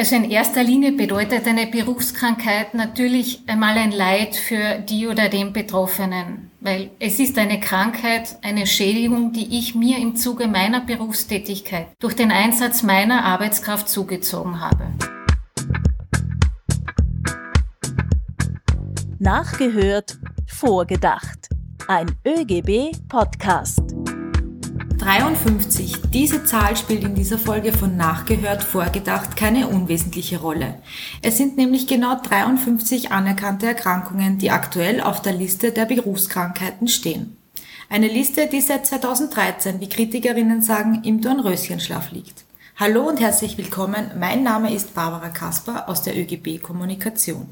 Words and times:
Also 0.00 0.16
in 0.16 0.30
erster 0.30 0.62
Linie 0.62 0.92
bedeutet 0.92 1.46
eine 1.46 1.66
Berufskrankheit 1.66 2.72
natürlich 2.72 3.42
einmal 3.46 3.76
ein 3.76 3.92
Leid 3.92 4.34
für 4.34 4.78
die 4.78 5.06
oder 5.06 5.28
den 5.28 5.52
Betroffenen, 5.52 6.50
weil 6.60 6.88
es 6.98 7.20
ist 7.20 7.36
eine 7.36 7.60
Krankheit, 7.60 8.38
eine 8.40 8.66
Schädigung, 8.66 9.34
die 9.34 9.58
ich 9.58 9.74
mir 9.74 9.98
im 9.98 10.16
Zuge 10.16 10.48
meiner 10.48 10.80
Berufstätigkeit 10.80 11.88
durch 11.98 12.16
den 12.16 12.32
Einsatz 12.32 12.82
meiner 12.82 13.26
Arbeitskraft 13.26 13.90
zugezogen 13.90 14.58
habe. 14.58 14.86
Nachgehört, 19.18 20.18
vorgedacht. 20.46 21.50
Ein 21.88 22.06
ÖGB-Podcast. 22.26 23.99
53. 25.00 26.10
Diese 26.12 26.44
Zahl 26.44 26.76
spielt 26.76 27.04
in 27.04 27.14
dieser 27.14 27.38
Folge 27.38 27.72
von 27.72 27.96
Nachgehört, 27.96 28.62
Vorgedacht 28.62 29.34
keine 29.34 29.68
unwesentliche 29.68 30.40
Rolle. 30.40 30.74
Es 31.22 31.38
sind 31.38 31.56
nämlich 31.56 31.86
genau 31.86 32.20
53 32.22 33.10
anerkannte 33.10 33.66
Erkrankungen, 33.66 34.36
die 34.36 34.50
aktuell 34.50 35.00
auf 35.00 35.22
der 35.22 35.32
Liste 35.32 35.72
der 35.72 35.86
Berufskrankheiten 35.86 36.86
stehen. 36.86 37.38
Eine 37.88 38.08
Liste, 38.08 38.46
die 38.46 38.60
seit 38.60 38.86
2013, 38.86 39.80
wie 39.80 39.88
Kritikerinnen 39.88 40.60
sagen, 40.60 41.02
im 41.02 41.22
Dornröschenschlaf 41.22 42.12
liegt. 42.12 42.44
Hallo 42.76 43.08
und 43.08 43.20
herzlich 43.20 43.56
willkommen. 43.56 44.10
Mein 44.18 44.42
Name 44.42 44.74
ist 44.74 44.94
Barbara 44.94 45.30
Kasper 45.30 45.88
aus 45.88 46.02
der 46.02 46.14
ÖGB 46.14 46.62
Kommunikation. 46.62 47.48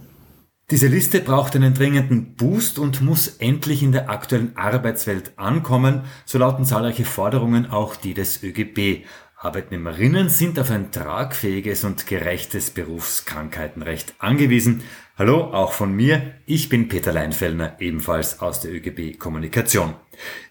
Diese 0.71 0.87
Liste 0.87 1.23
braucht 1.23 1.57
einen 1.57 1.73
dringenden 1.73 2.35
Boost 2.35 2.79
und 2.79 3.01
muss 3.01 3.37
endlich 3.39 3.83
in 3.83 3.93
der 3.93 4.11
aktuellen 4.11 4.55
Arbeitswelt 4.55 5.33
ankommen, 5.37 6.03
so 6.27 6.37
lauten 6.37 6.67
zahlreiche 6.67 7.07
Forderungen 7.07 7.71
auch 7.71 7.97
die 7.97 8.13
des 8.13 8.43
ÖGB. 8.43 9.07
Arbeitnehmerinnen 9.39 10.29
sind 10.29 10.59
auf 10.59 10.71
ein 10.71 10.91
tragfähiges 10.91 11.85
und 11.85 12.07
gerechtes 12.07 12.71
Berufskrankheitenrecht 12.71 14.13
angewiesen. 14.19 14.83
Hallo, 15.17 15.45
auch 15.45 15.73
von 15.73 15.95
mir. 15.95 16.35
Ich 16.45 16.69
bin 16.69 16.89
Peter 16.89 17.15
Leinfellner, 17.15 17.81
ebenfalls 17.81 18.41
aus 18.41 18.61
der 18.61 18.71
ÖGB 18.75 19.19
Kommunikation. 19.19 19.95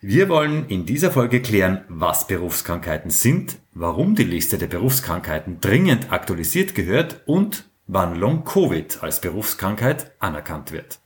Wir 0.02 0.30
wollen 0.30 0.68
in 0.68 0.88
dieser 0.88 1.12
Folge 1.12 1.44
klären, 1.44 1.82
was 1.90 2.26
Berufskrankheiten 2.26 3.12
sind, 3.12 3.58
warum 3.76 4.16
die 4.16 4.24
Liste 4.24 4.58
der 4.58 4.68
Berufskrankheiten 4.68 5.62
dringend 5.62 6.12
aktualisiert 6.12 6.74
gehört 6.74 7.22
und 7.28 7.66
wann 7.88 8.16
Long-Covid 8.16 9.00
als 9.02 9.22
Berufskrankheit 9.22 10.12
anerkannt 10.20 10.72
wird. 10.72 11.00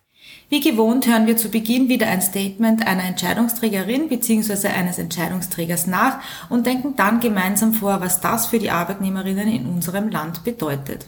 Wie 0.50 0.60
gewohnt 0.60 1.08
hören 1.08 1.28
wir 1.28 1.38
zu 1.38 1.50
Beginn 1.50 1.88
wieder 1.88 2.08
ein 2.08 2.22
Statement 2.22 2.86
einer 2.86 3.06
Entscheidungsträgerin 3.06 4.10
bzw. 4.10 4.68
eines 4.68 5.00
Entscheidungsträgers 5.00 5.88
nach 5.88 6.20
und 6.50 6.66
denken 6.66 6.96
dann 6.98 7.22
gemeinsam 7.22 7.74
vor, 7.74 8.02
was 8.02 8.20
das 8.20 8.48
für 8.48 8.60
die 8.60 8.70
Arbeitnehmerinnen 8.70 9.48
in 9.48 9.66
unserem 9.66 10.10
Land 10.10 10.44
bedeutet. 10.44 11.08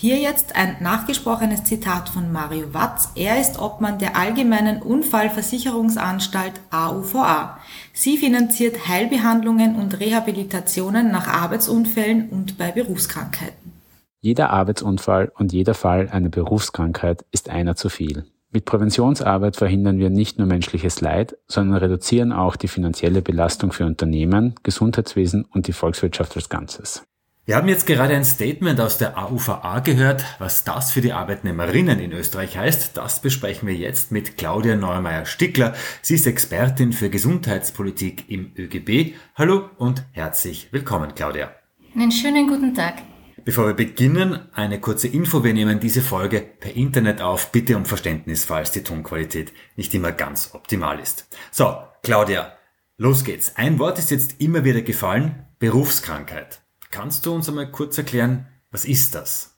Hier 0.00 0.16
jetzt 0.18 0.54
ein 0.54 0.76
nachgesprochenes 0.78 1.64
Zitat 1.64 2.08
von 2.08 2.30
Mario 2.30 2.72
Watz. 2.72 3.10
Er 3.16 3.40
ist 3.40 3.58
Obmann 3.58 3.98
der 3.98 4.16
Allgemeinen 4.16 4.80
Unfallversicherungsanstalt 4.80 6.52
AUVA. 6.70 7.58
Sie 7.92 8.16
finanziert 8.16 8.86
Heilbehandlungen 8.86 9.74
und 9.74 9.98
Rehabilitationen 9.98 11.10
nach 11.10 11.26
Arbeitsunfällen 11.26 12.28
und 12.28 12.56
bei 12.56 12.70
Berufskrankheiten. 12.70 13.57
Jeder 14.20 14.50
Arbeitsunfall 14.50 15.30
und 15.36 15.52
jeder 15.52 15.74
Fall 15.74 16.08
einer 16.08 16.28
Berufskrankheit 16.28 17.24
ist 17.30 17.50
einer 17.50 17.76
zu 17.76 17.88
viel. 17.88 18.24
Mit 18.50 18.64
Präventionsarbeit 18.64 19.56
verhindern 19.56 19.98
wir 19.98 20.10
nicht 20.10 20.38
nur 20.38 20.48
menschliches 20.48 21.00
Leid, 21.00 21.36
sondern 21.46 21.78
reduzieren 21.78 22.32
auch 22.32 22.56
die 22.56 22.66
finanzielle 22.66 23.22
Belastung 23.22 23.70
für 23.72 23.86
Unternehmen, 23.86 24.54
Gesundheitswesen 24.64 25.44
und 25.44 25.68
die 25.68 25.72
Volkswirtschaft 25.72 26.34
als 26.34 26.48
Ganzes. 26.48 27.04
Wir 27.44 27.56
haben 27.56 27.68
jetzt 27.68 27.86
gerade 27.86 28.14
ein 28.14 28.24
Statement 28.24 28.80
aus 28.80 28.98
der 28.98 29.16
AUVA 29.16 29.80
gehört. 29.80 30.24
Was 30.38 30.64
das 30.64 30.90
für 30.90 31.00
die 31.00 31.12
Arbeitnehmerinnen 31.12 32.00
in 32.00 32.12
Österreich 32.12 32.58
heißt, 32.58 32.96
das 32.96 33.22
besprechen 33.22 33.68
wir 33.68 33.74
jetzt 33.74 34.10
mit 34.10 34.36
Claudia 34.36 34.76
Neumeier-Stickler. 34.76 35.74
Sie 36.02 36.16
ist 36.16 36.26
Expertin 36.26 36.92
für 36.92 37.08
Gesundheitspolitik 37.08 38.28
im 38.28 38.52
ÖGB. 38.58 39.14
Hallo 39.36 39.70
und 39.78 40.04
herzlich 40.12 40.72
willkommen, 40.72 41.14
Claudia. 41.14 41.52
Einen 41.94 42.12
schönen 42.12 42.48
guten 42.48 42.74
Tag. 42.74 42.94
Bevor 43.44 43.66
wir 43.66 43.74
beginnen, 43.74 44.48
eine 44.52 44.80
kurze 44.80 45.08
Info. 45.08 45.44
Wir 45.44 45.54
nehmen 45.54 45.80
diese 45.80 46.02
Folge 46.02 46.40
per 46.40 46.74
Internet 46.74 47.20
auf. 47.20 47.52
Bitte 47.52 47.76
um 47.76 47.84
Verständnis, 47.84 48.44
falls 48.44 48.72
die 48.72 48.82
Tonqualität 48.82 49.52
nicht 49.76 49.94
immer 49.94 50.12
ganz 50.12 50.54
optimal 50.54 50.98
ist. 50.98 51.28
So, 51.50 51.76
Claudia, 52.02 52.52
los 52.96 53.24
geht's. 53.24 53.56
Ein 53.56 53.78
Wort 53.78 53.98
ist 53.98 54.10
jetzt 54.10 54.40
immer 54.40 54.64
wieder 54.64 54.82
gefallen. 54.82 55.46
Berufskrankheit. 55.58 56.62
Kannst 56.90 57.26
du 57.26 57.34
uns 57.34 57.48
einmal 57.48 57.70
kurz 57.70 57.98
erklären, 57.98 58.46
was 58.70 58.84
ist 58.84 59.14
das? 59.14 59.57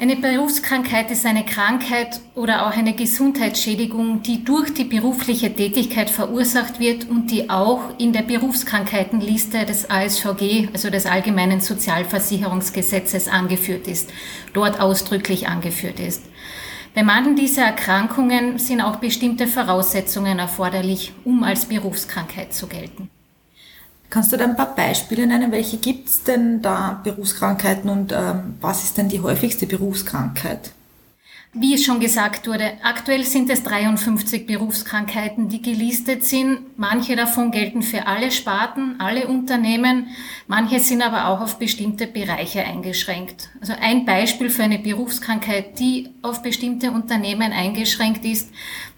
Eine 0.00 0.16
Berufskrankheit 0.16 1.10
ist 1.10 1.26
eine 1.26 1.44
Krankheit 1.44 2.22
oder 2.34 2.66
auch 2.66 2.70
eine 2.74 2.94
Gesundheitsschädigung, 2.94 4.22
die 4.22 4.42
durch 4.44 4.72
die 4.72 4.84
berufliche 4.84 5.54
Tätigkeit 5.54 6.08
verursacht 6.08 6.80
wird 6.80 7.06
und 7.10 7.30
die 7.30 7.50
auch 7.50 7.82
in 7.98 8.14
der 8.14 8.22
Berufskrankheitenliste 8.22 9.66
des 9.66 9.90
ASVG, 9.90 10.68
also 10.72 10.88
des 10.88 11.04
Allgemeinen 11.04 11.60
Sozialversicherungsgesetzes, 11.60 13.28
angeführt 13.28 13.86
ist, 13.88 14.08
dort 14.54 14.80
ausdrücklich 14.80 15.48
angeführt 15.48 16.00
ist. 16.00 16.22
Bei 16.94 17.02
manchen 17.02 17.36
dieser 17.36 17.64
Erkrankungen 17.64 18.58
sind 18.58 18.80
auch 18.80 18.96
bestimmte 18.96 19.46
Voraussetzungen 19.46 20.38
erforderlich, 20.38 21.12
um 21.26 21.44
als 21.44 21.66
Berufskrankheit 21.66 22.54
zu 22.54 22.68
gelten. 22.68 23.10
Kannst 24.10 24.32
du 24.32 24.36
da 24.36 24.44
ein 24.44 24.56
paar 24.56 24.74
Beispiele 24.74 25.24
nennen? 25.26 25.52
Welche 25.52 25.76
gibt 25.76 26.08
es 26.08 26.24
denn 26.24 26.62
da 26.62 27.00
Berufskrankheiten 27.04 27.88
und 27.88 28.12
ähm, 28.12 28.56
was 28.60 28.82
ist 28.82 28.98
denn 28.98 29.08
die 29.08 29.20
häufigste 29.20 29.66
Berufskrankheit? 29.66 30.72
Wie 31.52 31.74
es 31.74 31.84
schon 31.84 31.98
gesagt 31.98 32.46
wurde, 32.46 32.74
aktuell 32.84 33.24
sind 33.24 33.50
es 33.50 33.64
53 33.64 34.46
Berufskrankheiten, 34.46 35.48
die 35.48 35.60
gelistet 35.60 36.24
sind. 36.24 36.78
Manche 36.78 37.16
davon 37.16 37.50
gelten 37.50 37.82
für 37.82 38.06
alle 38.06 38.30
Sparten, 38.30 39.00
alle 39.00 39.26
Unternehmen. 39.26 40.06
Manche 40.46 40.78
sind 40.78 41.02
aber 41.02 41.26
auch 41.26 41.40
auf 41.40 41.58
bestimmte 41.58 42.06
Bereiche 42.06 42.62
eingeschränkt. 42.62 43.48
Also 43.60 43.72
ein 43.80 44.04
Beispiel 44.04 44.48
für 44.48 44.62
eine 44.62 44.78
Berufskrankheit, 44.78 45.80
die 45.80 46.10
auf 46.22 46.40
bestimmte 46.40 46.92
Unternehmen 46.92 47.52
eingeschränkt 47.52 48.24
ist, 48.24 48.50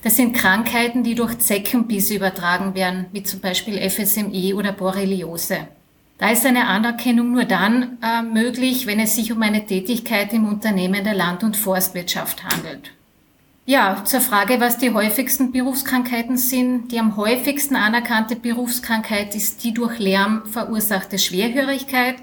das 0.03 0.17
sind 0.17 0.37
Krankheiten, 0.37 1.05
die 1.05 1.15
durch 1.15 1.39
Zeckenbisse 1.39 2.17
übertragen 2.17 2.75
werden, 2.75 3.07
wie 3.13 3.23
zum 3.23 3.41
Beispiel 3.41 3.79
FSME 3.89 4.55
oder 4.55 4.73
Borreliose. 4.73 5.69
Da 6.19 6.31
ist 6.31 6.47
eine 6.47 6.67
Anerkennung 6.69 7.33
nur 7.33 7.45
dann 7.45 7.99
äh, 8.03 8.23
möglich, 8.23 8.87
wenn 8.87 9.01
es 9.01 9.17
sich 9.17 9.33
um 9.33 9.43
eine 9.43 9.67
Tätigkeit 9.67 10.33
im 10.33 10.47
Unternehmen 10.47 11.03
der 11.03 11.15
Land- 11.15 11.43
und 11.43 11.57
Forstwirtschaft 11.57 12.45
handelt. 12.45 12.93
Ja, 13.65 14.05
zur 14.05 14.21
Frage, 14.21 14.61
was 14.61 14.79
die 14.79 14.93
häufigsten 14.93 15.53
Berufskrankheiten 15.53 16.37
sind. 16.37 16.91
Die 16.91 16.99
am 16.99 17.17
häufigsten 17.17 17.77
anerkannte 17.77 18.35
Berufskrankheit 18.35 19.37
ist 19.37 19.63
die 19.63 19.73
durch 19.73 19.99
Lärm 20.01 20.43
verursachte 20.47 21.19
Schwerhörigkeit 21.19 22.17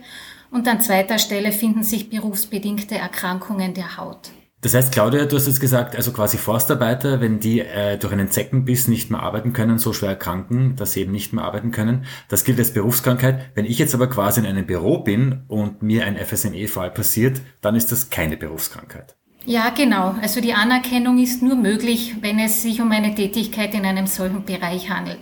und 0.52 0.68
an 0.68 0.82
zweiter 0.82 1.18
Stelle 1.18 1.52
finden 1.52 1.84
sich 1.84 2.10
berufsbedingte 2.10 2.98
Erkrankungen 2.98 3.74
der 3.74 3.98
Haut. 3.98 4.32
Das 4.62 4.74
heißt, 4.74 4.92
Claudia, 4.92 5.24
du 5.26 5.38
hast 5.38 5.48
jetzt 5.48 5.62
gesagt, 5.62 5.96
also 5.96 6.12
quasi 6.12 6.38
Forstarbeiter, 6.38 7.22
wenn 7.22 7.40
die 7.40 7.62
äh, 7.62 7.98
durch 7.98 8.12
einen 8.12 8.30
Zeckenbiss 8.30 8.90
nicht 8.90 9.10
mehr 9.10 9.22
arbeiten 9.22 9.54
können, 9.54 9.78
so 9.78 9.94
schwer 9.94 10.10
erkranken, 10.10 10.76
dass 10.76 10.92
sie 10.92 11.02
eben 11.02 11.14
nicht 11.14 11.32
mehr 11.32 11.46
arbeiten 11.46 11.72
können, 11.72 12.06
das 12.28 12.44
gilt 12.44 12.60
als 12.60 12.74
Berufskrankheit. 12.74 13.52
Wenn 13.56 13.64
ich 13.64 13.80
jetzt 13.80 13.96
aber 13.96 14.08
quasi 14.08 14.42
in 14.42 14.46
einem 14.46 14.66
Büro 14.66 15.00
bin 15.00 15.44
und 15.48 15.82
mir 15.82 16.06
ein 16.06 16.18
FSME-Fall 16.18 16.92
passiert, 16.92 17.42
dann 17.62 17.76
ist 17.76 17.94
das 17.94 18.10
keine 18.10 18.36
Berufskrankheit. 18.36 19.16
Ja, 19.46 19.70
genau. 19.70 20.16
Also 20.22 20.42
die 20.42 20.54
Anerkennung 20.54 21.18
ist 21.20 21.42
nur 21.42 21.56
möglich, 21.56 22.16
wenn 22.20 22.38
es 22.38 22.62
sich 22.62 22.82
um 22.82 22.92
eine 22.92 23.16
Tätigkeit 23.16 23.74
in 23.74 23.86
einem 23.86 24.08
solchen 24.08 24.44
Bereich 24.44 24.90
handelt. 24.90 25.22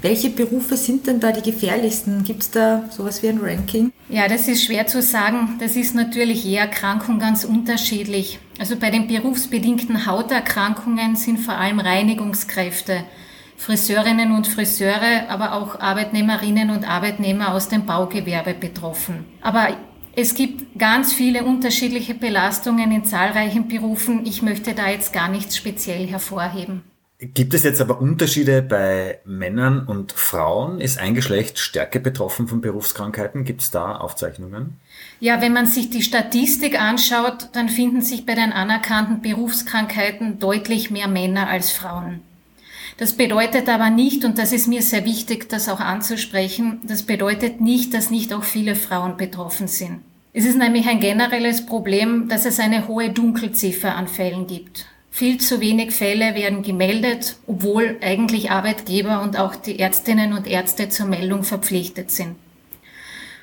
Welche 0.00 0.30
Berufe 0.30 0.76
sind 0.76 1.08
denn 1.08 1.18
da 1.18 1.32
die 1.32 1.42
gefährlichsten? 1.42 2.22
Gibt 2.22 2.42
es 2.42 2.50
da 2.52 2.84
sowas 2.90 3.22
wie 3.24 3.28
ein 3.28 3.38
Ranking? 3.38 3.92
Ja, 4.08 4.28
das 4.28 4.46
ist 4.46 4.64
schwer 4.64 4.86
zu 4.86 5.02
sagen. 5.02 5.56
Das 5.58 5.74
ist 5.74 5.96
natürlich 5.96 6.44
je 6.44 6.56
Erkrankung 6.56 7.18
ganz 7.18 7.44
unterschiedlich. 7.44 8.38
Also 8.58 8.76
bei 8.76 8.90
den 8.90 9.06
berufsbedingten 9.06 10.06
Hauterkrankungen 10.06 11.16
sind 11.16 11.38
vor 11.38 11.54
allem 11.54 11.78
Reinigungskräfte, 11.78 13.04
Friseurinnen 13.56 14.32
und 14.32 14.46
Friseure, 14.46 15.28
aber 15.28 15.52
auch 15.52 15.80
Arbeitnehmerinnen 15.80 16.70
und 16.70 16.88
Arbeitnehmer 16.88 17.54
aus 17.54 17.68
dem 17.68 17.86
Baugewerbe 17.86 18.54
betroffen. 18.54 19.24
Aber 19.40 19.68
es 20.14 20.34
gibt 20.34 20.78
ganz 20.78 21.12
viele 21.12 21.44
unterschiedliche 21.44 22.14
Belastungen 22.14 22.90
in 22.90 23.04
zahlreichen 23.04 23.68
Berufen. 23.68 24.24
Ich 24.24 24.40
möchte 24.42 24.72
da 24.72 24.88
jetzt 24.88 25.12
gar 25.12 25.28
nichts 25.28 25.56
speziell 25.56 26.06
hervorheben. 26.06 26.82
Gibt 27.18 27.54
es 27.54 27.62
jetzt 27.62 27.80
aber 27.80 27.98
Unterschiede 27.98 28.60
bei 28.60 29.20
Männern 29.24 29.86
und 29.86 30.12
Frauen? 30.12 30.82
Ist 30.82 30.98
ein 30.98 31.14
Geschlecht 31.14 31.58
stärker 31.58 31.98
betroffen 31.98 32.46
von 32.46 32.60
Berufskrankheiten? 32.60 33.44
Gibt 33.44 33.62
es 33.62 33.70
da 33.70 33.96
Aufzeichnungen? 33.96 34.78
Ja, 35.18 35.40
wenn 35.40 35.54
man 35.54 35.64
sich 35.64 35.88
die 35.88 36.02
Statistik 36.02 36.78
anschaut, 36.78 37.48
dann 37.52 37.70
finden 37.70 38.02
sich 38.02 38.26
bei 38.26 38.34
den 38.34 38.52
anerkannten 38.52 39.22
Berufskrankheiten 39.22 40.38
deutlich 40.38 40.90
mehr 40.90 41.08
Männer 41.08 41.48
als 41.48 41.70
Frauen. 41.70 42.20
Das 42.98 43.14
bedeutet 43.14 43.70
aber 43.70 43.88
nicht, 43.88 44.26
und 44.26 44.36
das 44.36 44.52
ist 44.52 44.68
mir 44.68 44.82
sehr 44.82 45.06
wichtig, 45.06 45.48
das 45.48 45.70
auch 45.70 45.80
anzusprechen, 45.80 46.80
das 46.84 47.02
bedeutet 47.02 47.62
nicht, 47.62 47.94
dass 47.94 48.10
nicht 48.10 48.34
auch 48.34 48.44
viele 48.44 48.74
Frauen 48.74 49.16
betroffen 49.16 49.68
sind. 49.68 50.00
Es 50.34 50.44
ist 50.44 50.58
nämlich 50.58 50.86
ein 50.86 51.00
generelles 51.00 51.64
Problem, 51.64 52.28
dass 52.28 52.44
es 52.44 52.60
eine 52.60 52.88
hohe 52.88 53.08
Dunkelziffer 53.08 53.94
an 53.94 54.06
Fällen 54.06 54.46
gibt. 54.46 54.86
Viel 55.16 55.38
zu 55.38 55.62
wenig 55.62 55.92
Fälle 55.92 56.34
werden 56.34 56.62
gemeldet, 56.62 57.36
obwohl 57.46 57.96
eigentlich 58.02 58.50
Arbeitgeber 58.50 59.22
und 59.22 59.38
auch 59.38 59.56
die 59.56 59.78
Ärztinnen 59.78 60.34
und 60.34 60.46
Ärzte 60.46 60.90
zur 60.90 61.06
Meldung 61.06 61.42
verpflichtet 61.42 62.10
sind. 62.10 62.36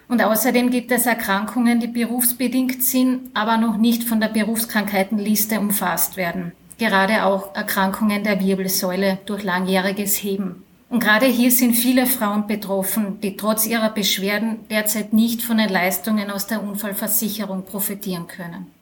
Und 0.08 0.22
außerdem 0.22 0.70
gibt 0.70 0.92
es 0.92 1.08
Erkrankungen, 1.08 1.80
die 1.80 1.88
berufsbedingt 1.88 2.84
sind, 2.84 3.32
aber 3.34 3.58
noch 3.58 3.78
nicht 3.78 4.04
von 4.04 4.22
der 4.22 4.28
Berufskrankheitenliste 4.28 5.60
umfasst 5.60 6.16
werden. 6.16 6.52
Gerade 6.78 7.26
auch 7.26 7.56
Erkrankungen 7.56 8.24
der 8.24 8.40
Wirbelsäule 8.40 9.18
durch 9.26 9.42
langjähriges 9.42 10.18
Heben. 10.18 10.62
Und 10.92 11.00
gerade 11.00 11.26
hier 11.26 11.50
sind 11.50 11.74
viele 11.74 12.06
Frauen 12.06 12.46
betroffen, 12.46 13.20
die 13.20 13.36
trotz 13.36 13.66
ihrer 13.66 13.90
Beschwerden 13.90 14.60
derzeit 14.70 15.12
nicht 15.12 15.42
von 15.42 15.58
den 15.58 15.70
Leistungen 15.70 16.30
aus 16.30 16.46
der 16.46 16.62
Unfallversicherung 16.62 17.66
profitieren 17.66 18.28
können. 18.28 18.73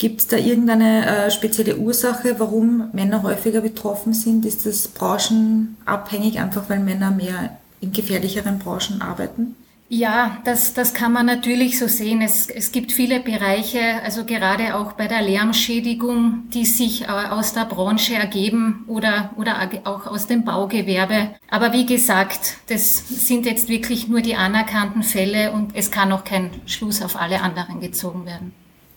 Gibt 0.00 0.20
es 0.22 0.28
da 0.28 0.38
irgendeine 0.38 1.04
äh, 1.04 1.30
spezielle 1.30 1.76
Ursache, 1.76 2.36
warum 2.38 2.88
Männer 2.94 3.22
häufiger 3.22 3.60
betroffen 3.60 4.14
sind? 4.14 4.46
Ist 4.46 4.64
das 4.64 4.88
branchenabhängig, 4.88 6.40
einfach 6.40 6.70
weil 6.70 6.78
Männer 6.78 7.10
mehr 7.10 7.58
in 7.82 7.92
gefährlicheren 7.92 8.58
Branchen 8.58 9.02
arbeiten? 9.02 9.56
Ja, 9.90 10.38
das, 10.46 10.72
das 10.72 10.94
kann 10.94 11.12
man 11.12 11.26
natürlich 11.26 11.78
so 11.78 11.86
sehen. 11.86 12.22
Es, 12.22 12.48
es 12.48 12.72
gibt 12.72 12.92
viele 12.92 13.20
Bereiche, 13.20 14.00
also 14.02 14.24
gerade 14.24 14.74
auch 14.74 14.92
bei 14.94 15.06
der 15.06 15.20
Lärmschädigung, 15.20 16.44
die 16.54 16.64
sich 16.64 17.02
äh, 17.02 17.06
aus 17.08 17.52
der 17.52 17.66
Branche 17.66 18.14
ergeben 18.14 18.84
oder, 18.86 19.32
oder 19.36 19.68
auch 19.84 20.06
aus 20.06 20.26
dem 20.26 20.46
Baugewerbe. 20.46 21.32
Aber 21.50 21.74
wie 21.74 21.84
gesagt, 21.84 22.56
das 22.68 23.26
sind 23.26 23.44
jetzt 23.44 23.68
wirklich 23.68 24.08
nur 24.08 24.22
die 24.22 24.36
anerkannten 24.36 25.02
Fälle 25.02 25.52
und 25.52 25.76
es 25.76 25.90
kann 25.90 26.10
auch 26.10 26.24
kein 26.24 26.48
Schluss 26.64 27.02
auf 27.02 27.20
alle 27.20 27.42
anderen 27.42 27.80
gezogen 27.80 28.24
werden. 28.24 28.54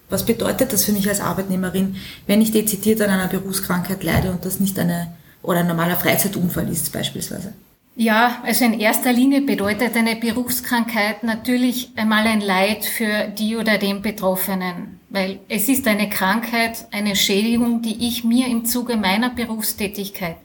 Was 0.09 0.25
bedeutet 0.25 0.73
das 0.73 0.85
für 0.85 0.91
mich 0.91 1.07
als 1.07 1.21
Arbeitnehmerin, 1.21 1.95
wenn 2.27 2.41
ich 2.41 2.51
dezidiert 2.51 3.01
an 3.01 3.09
einer 3.09 3.27
Berufskrankheit 3.27 4.03
leide 4.03 4.31
und 4.31 4.45
das 4.45 4.59
nicht 4.59 4.77
eine 4.77 5.13
oder 5.41 5.59
ein 5.59 5.67
normaler 5.67 5.97
Freizeitunfall 5.97 6.69
ist 6.69 6.91
beispielsweise? 6.91 7.53
Ja, 7.95 8.41
also 8.43 8.65
in 8.65 8.79
erster 8.79 9.13
Linie 9.13 9.41
bedeutet 9.41 9.95
eine 9.95 10.15
Berufskrankheit 10.15 11.21
natürlich 11.23 11.91
einmal 11.95 12.25
ein 12.25 12.41
Leid 12.41 12.85
für 12.85 13.27
die 13.27 13.55
oder 13.55 13.77
den 13.77 14.01
Betroffenen, 14.01 14.99
weil 15.09 15.39
es 15.47 15.69
ist 15.69 15.87
eine 15.87 16.09
Krankheit, 16.09 16.87
eine 16.91 17.15
Schädigung, 17.15 17.83
die 17.83 18.07
ich 18.07 18.23
mir 18.23 18.47
im 18.47 18.65
Zuge 18.65 18.97
meiner 18.97 19.29
Berufstätigkeit 19.29 20.37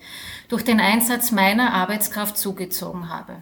durch 0.49 0.62
den 0.62 0.78
Einsatz 0.78 1.31
meiner 1.31 1.72
Arbeitskraft 1.72 2.37
zugezogen 2.37 3.08
habe. 3.08 3.37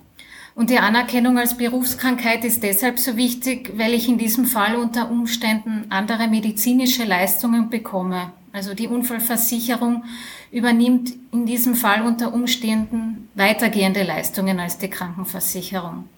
Und 0.57 0.71
die 0.71 0.79
Anerkennung 0.79 1.39
als 1.39 1.59
Berufskrankheit 1.59 2.43
ist 2.43 2.63
deshalb 2.63 2.99
so 2.99 3.19
wichtig, 3.19 3.75
weil 3.77 3.93
ich 3.93 4.09
in 4.09 4.17
diesem 4.17 4.47
Fall 4.47 4.77
unter 4.77 5.11
Umständen 5.11 5.85
andere 5.91 6.29
medizinische 6.29 7.05
Leistungen 7.05 7.69
bekomme. 7.69 8.33
Also 8.55 8.73
die 8.73 8.89
Unfallversicherung 8.89 10.05
übernimmt 10.51 11.13
in 11.31 11.45
diesem 11.45 11.75
Fall 11.75 12.01
unter 12.01 12.33
Umständen 12.33 13.29
weitergehende 13.35 14.03
Leistungen 14.03 14.59
als 14.59 14.79
die 14.79 14.89
Krankenversicherung. 14.89 16.09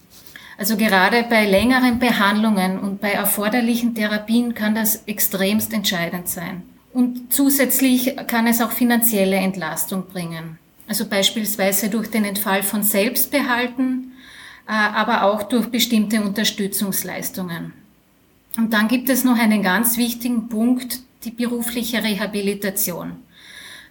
Also 0.57 0.77
gerade 0.77 1.23
bei 1.23 1.45
längeren 1.45 1.99
Behandlungen 1.99 2.79
und 2.79 3.01
bei 3.01 3.11
erforderlichen 3.11 3.93
Therapien 3.93 4.53
kann 4.53 4.73
das 4.73 5.03
extremst 5.05 5.73
entscheidend 5.73 6.29
sein. 6.29 6.63
Und 6.93 7.33
zusätzlich 7.33 8.15
kann 8.27 8.47
es 8.47 8.61
auch 8.61 8.71
finanzielle 8.71 9.35
Entlastung 9.35 10.05
bringen. 10.07 10.57
Also 10.87 11.05
beispielsweise 11.05 11.89
durch 11.89 12.09
den 12.09 12.23
Entfall 12.23 12.63
von 12.63 12.83
Selbstbehalten, 12.83 14.13
aber 14.73 15.23
auch 15.23 15.43
durch 15.43 15.67
bestimmte 15.67 16.21
Unterstützungsleistungen. 16.21 17.73
Und 18.57 18.73
dann 18.73 18.87
gibt 18.87 19.09
es 19.09 19.23
noch 19.23 19.37
einen 19.37 19.63
ganz 19.63 19.97
wichtigen 19.97 20.49
Punkt, 20.49 20.99
die 21.23 21.31
berufliche 21.31 22.03
Rehabilitation. 22.03 23.17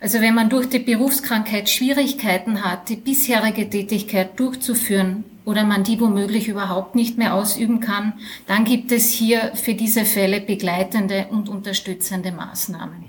Also 0.01 0.21
wenn 0.21 0.35
man 0.35 0.49
durch 0.49 0.69
die 0.69 0.79
Berufskrankheit 0.79 1.69
Schwierigkeiten 1.69 2.63
hat, 2.65 2.89
die 2.89 2.97
bisherige 2.97 3.69
Tätigkeit 3.69 4.39
durchzuführen 4.39 5.25
oder 5.45 5.65
man 5.65 5.83
die 5.83 6.01
womöglich 6.01 6.47
überhaupt 6.47 6.95
nicht 6.95 7.19
mehr 7.19 7.35
ausüben 7.35 7.81
kann, 7.81 8.13
dann 8.47 8.65
gibt 8.65 8.93
es 8.93 9.11
hier 9.11 9.53
für 9.55 9.75
diese 9.75 10.05
Fälle 10.05 10.41
begleitende 10.41 11.27
und 11.31 11.49
unterstützende 11.49 12.31
Maßnahmen. 12.31 13.05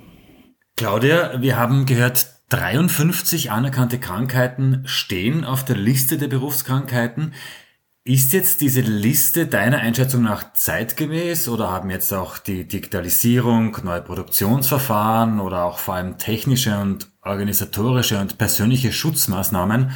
Claudia, 0.78 1.40
wir 1.42 1.58
haben 1.58 1.86
gehört, 1.86 2.39
53 2.50 3.52
anerkannte 3.52 4.00
Krankheiten 4.00 4.82
stehen 4.86 5.46
auf 5.46 5.64
der 5.64 5.78
Liste 5.78 6.18
der 6.18 6.28
Berufskrankheiten. 6.28 7.34
Ist 8.04 8.34
jetzt 8.34 8.62
diese 8.62 8.82
Liste 8.82 9.46
deiner 9.46 9.78
Einschätzung 9.78 10.24
nach 10.24 10.54
zeitgemäß 10.54 11.48
oder 11.48 11.70
haben 11.70 11.92
jetzt 11.92 12.12
auch 12.12 12.40
die 12.40 12.68
Digitalisierung, 12.68 13.78
neue 13.84 14.02
Produktionsverfahren 14.02 15.40
oder 15.40 15.64
auch 15.64 15.78
vor 15.78 15.94
allem 15.94 16.18
technische 16.18 16.76
und 16.80 17.12
organisatorische 17.22 18.20
und 18.20 18.40
persönliche 18.40 18.92
Schutzmaßnahmen 18.92 19.92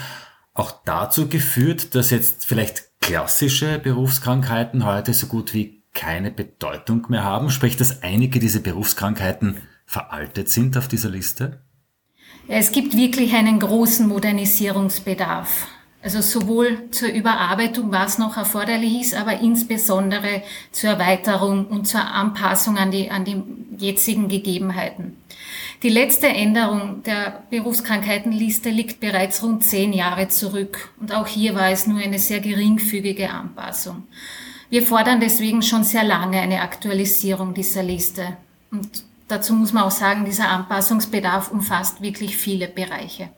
auch 0.54 0.72
dazu 0.86 1.28
geführt, 1.28 1.96
dass 1.96 2.12
jetzt 2.12 2.46
vielleicht 2.46 3.00
klassische 3.02 3.80
Berufskrankheiten 3.80 4.86
heute 4.86 5.16
so 5.16 5.26
gut 5.26 5.56
wie 5.56 5.84
keine 5.96 6.30
Bedeutung 6.30 7.08
mehr 7.10 7.24
haben? 7.24 7.50
Sprich, 7.50 7.78
dass 7.78 8.04
einige 8.04 8.40
dieser 8.40 8.60
Berufskrankheiten 8.60 9.58
veraltet 9.88 10.50
sind 10.50 10.78
auf 10.78 10.88
dieser 10.88 11.10
Liste? 11.10 11.64
Es 12.48 12.72
gibt 12.72 12.96
wirklich 12.98 13.34
einen 13.34 13.60
großen 13.60 14.08
Modernisierungsbedarf. 14.08 15.68
Also 16.04 16.20
sowohl 16.20 16.90
zur 16.92 17.08
Überarbeitung, 17.08 17.94
was 17.94 18.18
noch 18.18 18.36
erforderlich 18.36 19.00
ist, 19.00 19.16
aber 19.16 19.40
insbesondere 19.40 20.44
zur 20.72 20.90
Erweiterung 20.90 21.68
und 21.68 21.88
zur 21.88 22.02
Anpassung 22.02 22.78
an 22.78 22.92
die, 22.92 23.10
an 23.10 23.24
die 23.24 23.42
jetzigen 23.78 24.28
Gegebenheiten. 24.28 25.16
Die 25.82 25.90
letzte 25.90 26.28
Änderung 26.28 27.04
der 27.04 27.44
Berufskrankheitenliste 27.50 28.70
liegt 28.70 29.00
bereits 29.00 29.44
rund 29.44 29.64
zehn 29.64 29.94
Jahre 29.94 30.28
zurück 30.28 30.90
und 31.00 31.14
auch 31.14 31.28
hier 31.28 31.56
war 31.56 31.70
es 31.70 31.88
nur 31.88 32.00
eine 32.00 32.20
sehr 32.20 32.42
geringfügige 32.42 33.30
Anpassung. 33.30 34.04
Wir 34.70 34.84
fordern 34.84 35.22
deswegen 35.22 35.62
schon 35.62 35.86
sehr 35.86 36.04
lange 36.04 36.40
eine 36.40 36.62
Aktualisierung 36.62 37.54
dieser 37.54 37.84
Liste. 37.84 38.38
Und 38.72 39.04
dazu 39.28 39.54
muss 39.54 39.74
man 39.74 39.84
auch 39.84 39.92
sagen, 39.92 40.26
dieser 40.26 40.50
Anpassungsbedarf 40.50 41.52
umfasst 41.52 42.02
wirklich 42.02 42.38
viele 42.38 42.68
Bereiche. 42.68 43.30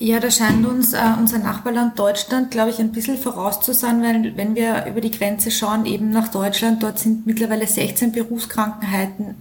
Ja, 0.00 0.20
da 0.20 0.30
scheint 0.30 0.64
uns 0.64 0.92
äh, 0.92 1.00
unser 1.18 1.38
Nachbarland 1.38 1.98
Deutschland, 1.98 2.52
glaube 2.52 2.70
ich, 2.70 2.78
ein 2.78 2.92
bisschen 2.92 3.18
voraus 3.18 3.60
zu 3.60 3.74
sein, 3.74 4.00
weil 4.00 4.36
wenn 4.36 4.54
wir 4.54 4.86
über 4.86 5.00
die 5.00 5.10
Grenze 5.10 5.50
schauen, 5.50 5.86
eben 5.86 6.10
nach 6.10 6.28
Deutschland, 6.28 6.82
dort 6.84 7.00
sind 7.00 7.26
mittlerweile 7.26 7.66
16 7.66 8.12
Berufskrankheiten 8.12 9.34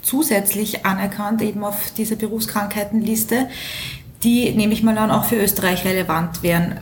zusätzlich 0.00 0.86
anerkannt, 0.86 1.42
eben 1.42 1.62
auf 1.62 1.92
dieser 1.92 2.16
Berufskrankheitenliste, 2.16 3.48
die, 4.22 4.52
nehme 4.52 4.72
ich 4.72 4.82
mal 4.82 4.96
an, 4.96 5.10
auch 5.10 5.24
für 5.24 5.36
Österreich 5.36 5.84
relevant 5.84 6.42
wären. 6.42 6.80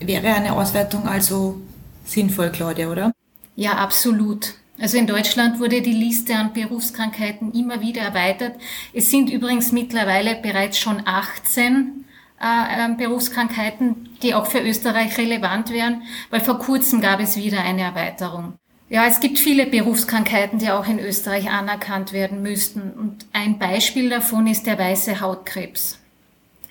Wäre 0.00 0.34
eine 0.34 0.52
Ausweitung 0.52 1.06
also 1.06 1.60
sinnvoll, 2.04 2.50
Claudia, 2.50 2.88
oder? 2.88 3.12
Ja, 3.54 3.74
absolut. 3.74 4.54
Also 4.78 4.98
in 4.98 5.06
Deutschland 5.06 5.58
wurde 5.58 5.80
die 5.80 5.92
Liste 5.92 6.34
an 6.34 6.52
Berufskrankheiten 6.52 7.52
immer 7.52 7.80
wieder 7.80 8.02
erweitert. 8.02 8.60
Es 8.92 9.10
sind 9.10 9.30
übrigens 9.30 9.72
mittlerweile 9.72 10.36
bereits 10.36 10.78
schon 10.78 11.02
18 11.06 12.04
äh, 12.40 12.84
ähm, 12.84 12.96
Berufskrankheiten, 12.98 14.10
die 14.22 14.34
auch 14.34 14.46
für 14.46 14.60
Österreich 14.60 15.16
relevant 15.16 15.70
wären, 15.70 16.02
weil 16.30 16.40
vor 16.40 16.58
kurzem 16.58 17.00
gab 17.00 17.20
es 17.20 17.36
wieder 17.36 17.62
eine 17.62 17.82
Erweiterung. 17.82 18.54
Ja, 18.88 19.06
es 19.06 19.18
gibt 19.18 19.38
viele 19.38 19.66
Berufskrankheiten, 19.66 20.58
die 20.58 20.70
auch 20.70 20.86
in 20.86 21.00
Österreich 21.00 21.50
anerkannt 21.50 22.12
werden 22.12 22.42
müssten. 22.42 22.92
Und 22.92 23.26
ein 23.32 23.58
Beispiel 23.58 24.10
davon 24.10 24.46
ist 24.46 24.66
der 24.66 24.78
weiße 24.78 25.20
Hautkrebs. 25.20 25.98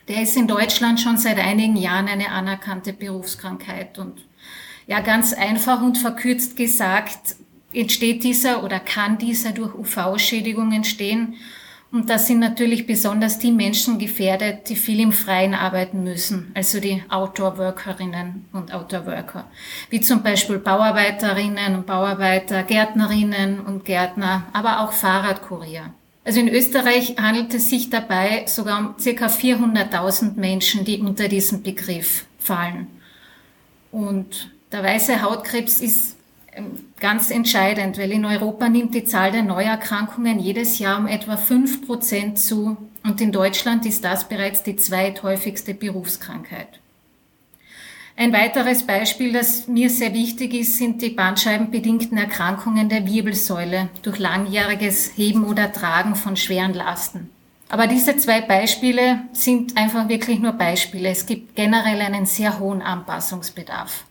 Der 0.08 0.22
ist 0.22 0.38
in 0.38 0.48
Deutschland 0.48 1.02
schon 1.02 1.18
seit 1.18 1.40
einigen 1.40 1.76
Jahren 1.76 2.08
eine 2.08 2.32
anerkannte 2.32 2.94
Berufskrankheit. 2.94 3.98
Und 3.98 4.24
ja, 4.88 5.02
ganz 5.02 5.34
einfach 5.34 5.82
und 5.82 5.98
verkürzt 5.98 6.56
gesagt, 6.56 7.36
entsteht 7.76 8.24
dieser 8.24 8.64
oder 8.64 8.80
kann 8.80 9.18
dieser 9.18 9.52
durch 9.52 9.74
UV-Schädigung 9.76 10.72
entstehen 10.72 11.36
und 11.96 12.10
da 12.10 12.20
sind 12.20 12.40
natürlich 12.40 12.86
besonders 12.86 13.40
die 13.40 13.54
Menschen 13.54 14.00
gefährdet, 14.00 14.68
die 14.68 14.76
viel 14.76 15.00
im 15.00 15.14
Freien 15.14 15.54
arbeiten 15.54 16.04
müssen, 16.04 16.52
also 16.54 16.82
die 16.82 17.02
Outdoor-Workerinnen 17.08 18.46
und 18.52 18.74
Outdoor-Worker, 18.74 19.46
wie 19.90 20.02
zum 20.02 20.22
Beispiel 20.22 20.58
Bauarbeiterinnen 20.58 21.74
und 21.74 21.86
Bauarbeiter, 21.86 22.64
Gärtnerinnen 22.64 23.62
und 23.62 23.86
Gärtner, 23.86 24.46
aber 24.52 24.82
auch 24.82 24.92
Fahrradkurier. 24.92 25.94
Also 26.26 26.42
in 26.42 26.50
Österreich 26.50 27.16
handelt 27.18 27.54
es 27.54 27.70
sich 27.70 27.90
dabei 27.90 28.46
sogar 28.48 28.80
um 28.80 28.96
circa 29.00 29.28
400.000 29.28 30.36
Menschen, 30.36 30.84
die 30.84 31.00
unter 31.00 31.30
diesem 31.30 31.64
Begriff 31.64 32.26
fallen. 32.40 32.88
Und 33.92 34.52
der 34.72 34.84
weiße 34.84 35.22
Hautkrebs 35.22 35.80
ist 35.80 36.18
ähm, 36.52 36.85
ganz 37.00 37.30
entscheidend, 37.30 37.98
weil 37.98 38.12
in 38.12 38.26
Europa 38.26 38.70
nimmt 38.70 38.96
die 38.96 39.06
Zahl 39.06 39.32
der 39.32 39.44
Neuerkrankungen 39.44 40.40
jedes 40.40 40.80
Jahr 40.80 41.00
um 41.00 41.08
etwa 41.08 41.38
fünf 41.38 41.86
Prozent 41.86 42.40
zu 42.40 42.78
und 43.04 43.22
in 43.22 43.32
Deutschland 43.32 43.86
ist 43.86 44.04
das 44.04 44.28
bereits 44.28 44.64
die 44.64 44.78
zweithäufigste 44.78 45.74
Berufskrankheit. 45.74 46.80
Ein 48.18 48.32
weiteres 48.32 48.84
Beispiel, 48.84 49.34
das 49.34 49.68
mir 49.68 49.90
sehr 49.90 50.14
wichtig 50.14 50.54
ist, 50.54 50.78
sind 50.78 51.02
die 51.02 51.10
bandscheibenbedingten 51.10 52.18
Erkrankungen 52.18 52.88
der 52.88 53.06
Wirbelsäule 53.06 53.90
durch 54.04 54.20
langjähriges 54.20 55.18
Heben 55.18 55.44
oder 55.44 55.74
Tragen 55.74 56.16
von 56.16 56.38
schweren 56.38 56.74
Lasten. 56.74 57.30
Aber 57.68 57.88
diese 57.88 58.16
zwei 58.16 58.40
Beispiele 58.40 59.24
sind 59.34 59.76
einfach 59.76 60.08
wirklich 60.08 60.40
nur 60.40 60.54
Beispiele. 60.54 61.10
Es 61.10 61.26
gibt 61.26 61.56
generell 61.56 62.00
einen 62.00 62.26
sehr 62.26 62.60
hohen 62.60 62.82
Anpassungsbedarf. 62.82 64.06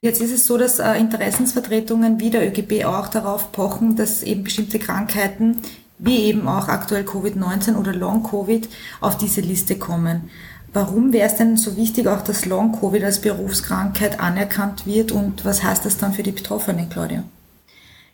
Jetzt 0.00 0.20
ist 0.20 0.32
es 0.32 0.46
so, 0.46 0.56
dass 0.56 0.78
äh, 0.78 0.94
Interessensvertretungen 0.94 2.20
wie 2.20 2.30
der 2.30 2.46
ÖGB 2.46 2.84
auch 2.84 3.08
darauf 3.08 3.50
pochen, 3.50 3.96
dass 3.96 4.22
eben 4.22 4.44
bestimmte 4.44 4.78
Krankheiten, 4.78 5.62
wie 5.98 6.18
eben 6.18 6.46
auch 6.46 6.68
aktuell 6.68 7.02
Covid-19 7.02 7.74
oder 7.74 7.92
Long-Covid, 7.92 8.68
auf 9.00 9.18
diese 9.18 9.40
Liste 9.40 9.76
kommen. 9.76 10.30
Warum 10.72 11.12
wäre 11.12 11.26
es 11.26 11.34
denn 11.34 11.56
so 11.56 11.76
wichtig, 11.76 12.06
auch 12.06 12.22
dass 12.22 12.44
Long-Covid 12.44 13.02
als 13.02 13.20
Berufskrankheit 13.20 14.20
anerkannt 14.20 14.86
wird 14.86 15.10
und 15.10 15.44
was 15.44 15.64
heißt 15.64 15.84
das 15.84 15.98
dann 15.98 16.12
für 16.12 16.22
die 16.22 16.30
Betroffenen, 16.30 16.88
Claudia? 16.88 17.24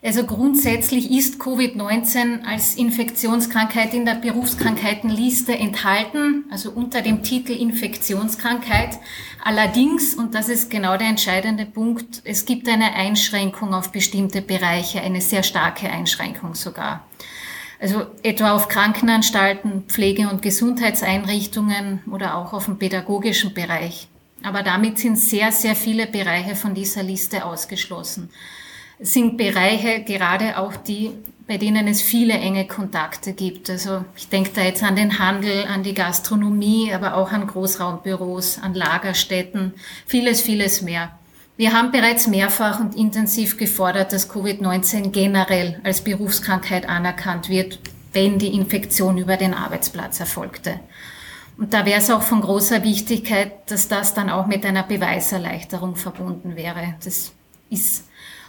Also 0.05 0.25
grundsätzlich 0.25 1.11
ist 1.11 1.41
Covid-19 1.41 2.45
als 2.45 2.75
Infektionskrankheit 2.75 3.95
in 3.95 4.05
der 4.05 4.17
Berufskrankheitenliste 4.17 5.57
enthalten, 5.57 6.45
also 6.51 6.73
unter 6.73 7.01
dem 7.01 7.23
Titel 7.23 7.53
Infektionskrankheit. 7.53 8.99
Allerdings, 9.43 10.15
und 10.15 10.35
das 10.35 10.51
ist 10.51 10.69
genau 10.69 10.99
der 10.99 11.09
entscheidende 11.09 11.65
Punkt, 11.65 12.21
es 12.25 12.45
gibt 12.45 12.69
eine 12.69 12.93
Einschränkung 12.93 13.73
auf 13.73 13.93
bestimmte 13.93 14.43
Bereiche, 14.43 15.01
eine 15.01 15.23
sehr 15.23 15.43
starke 15.43 15.89
Einschränkung 15.89 16.55
sogar. 16.55 17.07
Also 17.81 18.05
etwa 18.23 18.53
auf 18.53 18.69
Krankenanstalten, 18.69 19.85
Pflege- 19.89 20.29
und 20.29 20.43
Gesundheitseinrichtungen 20.43 22.01
oder 22.13 22.37
auch 22.37 22.53
auf 22.53 22.67
dem 22.67 22.79
pädagogischen 22.79 23.55
Bereich. 23.55 24.09
Aber 24.43 24.63
damit 24.63 24.99
sind 24.99 25.19
sehr, 25.19 25.51
sehr 25.51 25.75
viele 25.75 26.07
Bereiche 26.07 26.57
von 26.57 26.75
dieser 26.75 27.03
Liste 27.03 27.47
ausgeschlossen 27.47 28.29
sind 29.05 29.37
Bereiche 29.37 30.03
gerade 30.03 30.59
auch 30.59 30.75
die, 30.77 31.11
bei 31.47 31.59
denen 31.59 31.87
es 31.87 32.01
viele 32.01 32.35
enge 32.35 32.67
Kontakte 32.67 33.35
gibt. 33.35 33.69
Also 33.69 34.05
ich 34.17 34.29
denke 34.29 34.51
da 34.55 34.63
jetzt 34.63 34.83
an 34.83 34.97
den 34.97 35.19
Handel, 35.19 35.67
an 35.67 35.83
die 35.83 35.95
Gastronomie, 35.95 36.93
aber 36.93 37.15
auch 37.15 37.31
an 37.31 37.47
Großraumbüros, 37.47 38.59
an 38.63 38.75
Lagerstätten, 38.75 39.75
vieles, 40.07 40.41
vieles 40.41 40.81
mehr. 40.81 41.11
Wir 41.57 41.73
haben 41.73 41.93
bereits 41.93 42.27
mehrfach 42.27 42.81
und 42.81 42.97
intensiv 42.97 43.59
gefordert, 43.59 44.13
dass 44.13 44.31
Covid-19 44.31 45.11
generell 45.11 45.81
als 45.85 46.01
Berufskrankheit 46.01 46.89
anerkannt 46.89 47.49
wird, 47.49 47.79
wenn 48.13 48.39
die 48.39 48.55
Infektion 48.55 49.19
über 49.19 49.37
den 49.37 49.55
Arbeitsplatz 49.55 50.19
erfolgte. 50.19 50.81
Und 51.59 51.73
da 51.73 51.85
wäre 51.85 52.01
es 52.01 52.11
auch 52.11 52.23
von 52.23 52.41
großer 52.41 52.83
Wichtigkeit, 52.83 53.71
dass 53.71 53.87
das 53.87 54.15
dann 54.15 54.31
auch 54.31 54.47
mit 54.47 54.65
einer 54.65 54.83
Beweiserleichterung 54.83 55.95
verbunden 55.95 56.57
wäre. 56.57 56.95
Das 57.05 57.33
ist 57.71 58.05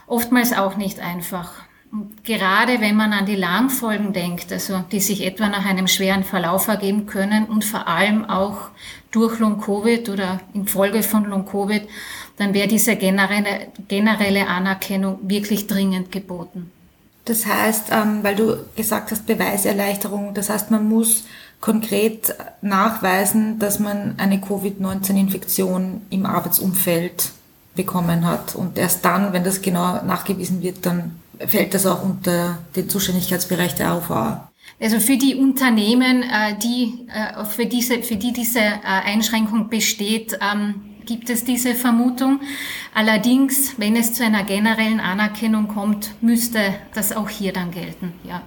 oftmals 0.07 0.53
auch 0.53 0.77
nicht 0.77 0.99
einfach. 0.99 1.53
Und 1.91 2.23
gerade 2.25 2.81
wenn 2.81 2.95
man 2.95 3.13
an 3.13 3.25
die 3.25 3.35
Langfolgen 3.35 4.11
denkt, 4.11 4.51
also 4.51 4.83
die 4.91 4.99
sich 4.99 5.25
etwa 5.25 5.47
nach 5.47 5.65
einem 5.65 5.87
schweren 5.87 6.23
Verlauf 6.23 6.67
ergeben 6.67 7.05
können 7.05 7.45
und 7.45 7.63
vor 7.63 7.87
allem 7.87 8.25
auch 8.25 8.69
durch 9.11 9.39
Long-Covid 9.39 10.09
oder 10.09 10.41
infolge 10.53 11.03
von 11.03 11.25
Long-Covid, 11.25 11.87
dann 12.37 12.53
wäre 12.53 12.67
diese 12.67 12.97
generelle, 12.97 13.67
generelle 13.87 14.47
Anerkennung 14.47 15.19
wirklich 15.21 15.67
dringend 15.67 16.11
geboten. 16.11 16.69
Das 17.23 17.45
heißt, 17.45 17.91
ähm, 17.91 18.19
weil 18.23 18.35
du 18.35 18.57
gesagt 18.75 19.11
hast, 19.11 19.25
Beweiserleichterung, 19.25 20.33
das 20.33 20.49
heißt, 20.49 20.69
man 20.71 20.87
muss 20.87 21.23
konkret 21.59 22.35
nachweisen, 22.61 23.57
dass 23.57 23.79
man 23.79 24.15
eine 24.17 24.39
Covid-19-Infektion 24.39 26.01
im 26.09 26.25
Arbeitsumfeld 26.25 27.31
bekommen 27.75 28.25
hat. 28.25 28.55
Und 28.55 28.77
erst 28.77 29.03
dann, 29.05 29.33
wenn 29.33 29.43
das 29.43 29.61
genau 29.61 30.03
nachgewiesen 30.03 30.61
wird, 30.61 30.85
dann 30.85 31.19
fällt 31.45 31.73
das 31.73 31.85
auch 31.85 32.03
unter 32.03 32.59
den 32.75 32.89
Zuständigkeitsbereich 32.89 33.75
der 33.75 33.91
AUVA. 33.91 34.51
Also 34.79 34.99
für 34.99 35.17
die 35.17 35.35
Unternehmen, 35.35 36.23
äh, 36.23 36.57
die, 36.61 37.07
äh, 37.13 37.45
für, 37.45 37.65
diese, 37.65 38.01
für 38.01 38.15
die 38.15 38.33
diese 38.33 38.59
äh, 38.59 38.81
Einschränkung 38.83 39.69
besteht, 39.69 40.37
ähm, 40.41 40.81
gibt 41.05 41.29
es 41.29 41.43
diese 41.43 41.75
Vermutung. 41.75 42.41
Allerdings, 42.93 43.75
wenn 43.77 43.95
es 43.95 44.13
zu 44.13 44.25
einer 44.25 44.43
generellen 44.43 44.99
Anerkennung 44.99 45.67
kommt, 45.67 46.15
müsste 46.21 46.59
das 46.93 47.15
auch 47.15 47.29
hier 47.29 47.53
dann 47.53 47.71
gelten. 47.71 48.13
Ja. 48.23 48.41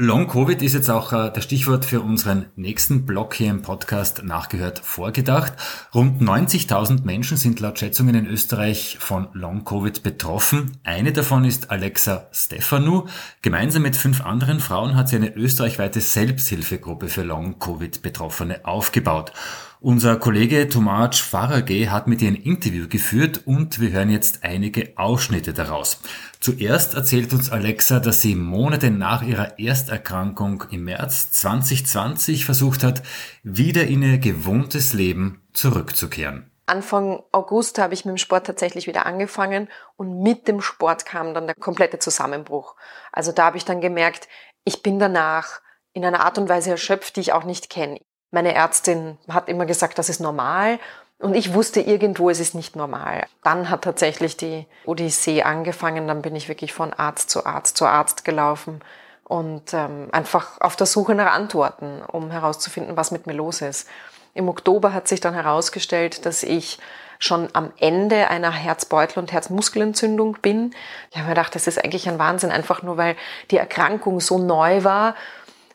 Long 0.00 0.28
Covid 0.28 0.62
ist 0.62 0.74
jetzt 0.74 0.90
auch 0.90 1.12
äh, 1.12 1.32
das 1.34 1.42
Stichwort 1.42 1.84
für 1.84 2.00
unseren 2.00 2.46
nächsten 2.54 3.04
Blog 3.04 3.34
hier 3.34 3.50
im 3.50 3.62
Podcast 3.62 4.22
nachgehört 4.22 4.78
vorgedacht. 4.78 5.54
Rund 5.92 6.22
90.000 6.22 7.02
Menschen 7.02 7.36
sind 7.36 7.58
laut 7.58 7.80
Schätzungen 7.80 8.14
in 8.14 8.28
Österreich 8.28 8.98
von 9.00 9.26
Long 9.32 9.64
Covid 9.64 10.04
betroffen. 10.04 10.78
Eine 10.84 11.12
davon 11.12 11.44
ist 11.44 11.72
Alexa 11.72 12.28
Stefanu. 12.30 13.08
Gemeinsam 13.42 13.82
mit 13.82 13.96
fünf 13.96 14.24
anderen 14.24 14.60
Frauen 14.60 14.94
hat 14.94 15.08
sie 15.08 15.16
eine 15.16 15.34
österreichweite 15.34 16.00
Selbsthilfegruppe 16.00 17.08
für 17.08 17.24
Long 17.24 17.58
Covid 17.58 18.00
Betroffene 18.00 18.64
aufgebaut. 18.66 19.32
Unser 19.80 20.16
Kollege 20.16 20.68
Tomasz 20.68 21.20
Farage 21.20 21.92
hat 21.92 22.08
mit 22.08 22.20
ihr 22.20 22.28
ein 22.28 22.34
Interview 22.34 22.88
geführt 22.88 23.42
und 23.46 23.78
wir 23.80 23.90
hören 23.90 24.10
jetzt 24.10 24.42
einige 24.42 24.94
Ausschnitte 24.96 25.52
daraus. 25.52 26.00
Zuerst 26.40 26.94
erzählt 26.94 27.32
uns 27.32 27.52
Alexa, 27.52 28.00
dass 28.00 28.20
sie 28.20 28.34
Monate 28.34 28.90
nach 28.90 29.22
ihrer 29.22 29.56
Ersterkrankung 29.60 30.64
im 30.72 30.82
März 30.82 31.30
2020 31.30 32.44
versucht 32.44 32.82
hat, 32.82 33.04
wieder 33.44 33.86
in 33.86 34.02
ihr 34.02 34.18
gewohntes 34.18 34.94
Leben 34.94 35.46
zurückzukehren. 35.52 36.50
Anfang 36.66 37.22
August 37.30 37.78
habe 37.78 37.94
ich 37.94 38.04
mit 38.04 38.10
dem 38.10 38.18
Sport 38.18 38.48
tatsächlich 38.48 38.88
wieder 38.88 39.06
angefangen 39.06 39.68
und 39.96 40.24
mit 40.24 40.48
dem 40.48 40.60
Sport 40.60 41.06
kam 41.06 41.34
dann 41.34 41.46
der 41.46 41.54
komplette 41.54 42.00
Zusammenbruch. 42.00 42.74
Also 43.12 43.30
da 43.30 43.44
habe 43.44 43.56
ich 43.56 43.64
dann 43.64 43.80
gemerkt, 43.80 44.26
ich 44.64 44.82
bin 44.82 44.98
danach 44.98 45.60
in 45.92 46.04
einer 46.04 46.24
Art 46.24 46.36
und 46.36 46.48
Weise 46.48 46.70
erschöpft, 46.70 47.14
die 47.14 47.20
ich 47.20 47.32
auch 47.32 47.44
nicht 47.44 47.70
kenne. 47.70 48.00
Meine 48.30 48.54
Ärztin 48.54 49.18
hat 49.28 49.48
immer 49.48 49.66
gesagt, 49.66 49.98
das 49.98 50.08
ist 50.08 50.20
normal. 50.20 50.78
Und 51.20 51.34
ich 51.34 51.52
wusste 51.52 51.80
irgendwo, 51.80 52.30
es 52.30 52.38
ist 52.38 52.54
nicht 52.54 52.76
normal. 52.76 53.26
Dann 53.42 53.70
hat 53.70 53.82
tatsächlich 53.82 54.36
die 54.36 54.66
Odyssee 54.84 55.42
angefangen. 55.42 56.06
Dann 56.06 56.22
bin 56.22 56.36
ich 56.36 56.48
wirklich 56.48 56.72
von 56.72 56.92
Arzt 56.92 57.30
zu 57.30 57.44
Arzt 57.44 57.76
zu 57.76 57.86
Arzt 57.86 58.24
gelaufen 58.24 58.80
und 59.24 59.74
ähm, 59.74 60.08
einfach 60.12 60.60
auf 60.60 60.76
der 60.76 60.86
Suche 60.86 61.14
nach 61.14 61.32
Antworten, 61.32 62.02
um 62.06 62.30
herauszufinden, 62.30 62.96
was 62.96 63.10
mit 63.10 63.26
mir 63.26 63.34
los 63.34 63.60
ist. 63.60 63.88
Im 64.34 64.48
Oktober 64.48 64.92
hat 64.92 65.08
sich 65.08 65.20
dann 65.20 65.34
herausgestellt, 65.34 66.24
dass 66.24 66.42
ich 66.42 66.78
schon 67.18 67.48
am 67.52 67.72
Ende 67.78 68.28
einer 68.28 68.52
Herzbeutel- 68.52 69.18
und 69.18 69.32
Herzmuskelentzündung 69.32 70.38
bin. 70.40 70.74
Ich 71.10 71.16
habe 71.16 71.26
mir 71.26 71.34
gedacht, 71.34 71.54
das 71.54 71.66
ist 71.66 71.82
eigentlich 71.84 72.08
ein 72.08 72.18
Wahnsinn, 72.18 72.50
einfach 72.50 72.82
nur 72.82 72.96
weil 72.96 73.16
die 73.50 73.58
Erkrankung 73.58 74.20
so 74.20 74.38
neu 74.38 74.84
war 74.84 75.16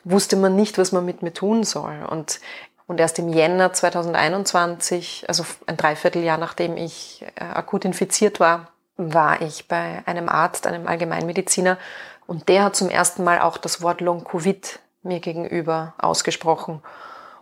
wusste 0.04 0.36
man 0.36 0.54
nicht, 0.56 0.78
was 0.78 0.92
man 0.92 1.04
mit 1.04 1.22
mir 1.22 1.32
tun 1.32 1.64
soll. 1.64 2.04
Und, 2.08 2.40
und 2.86 3.00
erst 3.00 3.18
im 3.18 3.28
Jänner 3.28 3.72
2021, 3.72 5.24
also 5.28 5.44
ein 5.66 5.76
Dreivierteljahr 5.76 6.38
nachdem 6.38 6.76
ich 6.76 7.24
äh, 7.36 7.44
akut 7.44 7.84
infiziert 7.84 8.40
war, 8.40 8.68
war 8.96 9.42
ich 9.42 9.66
bei 9.66 10.02
einem 10.06 10.28
Arzt, 10.28 10.66
einem 10.66 10.86
Allgemeinmediziner, 10.86 11.78
und 12.26 12.48
der 12.48 12.64
hat 12.64 12.76
zum 12.76 12.88
ersten 12.88 13.22
Mal 13.22 13.40
auch 13.40 13.58
das 13.58 13.82
Wort 13.82 14.00
Long-Covid 14.00 14.78
mir 15.02 15.20
gegenüber 15.20 15.94
ausgesprochen. 15.98 16.82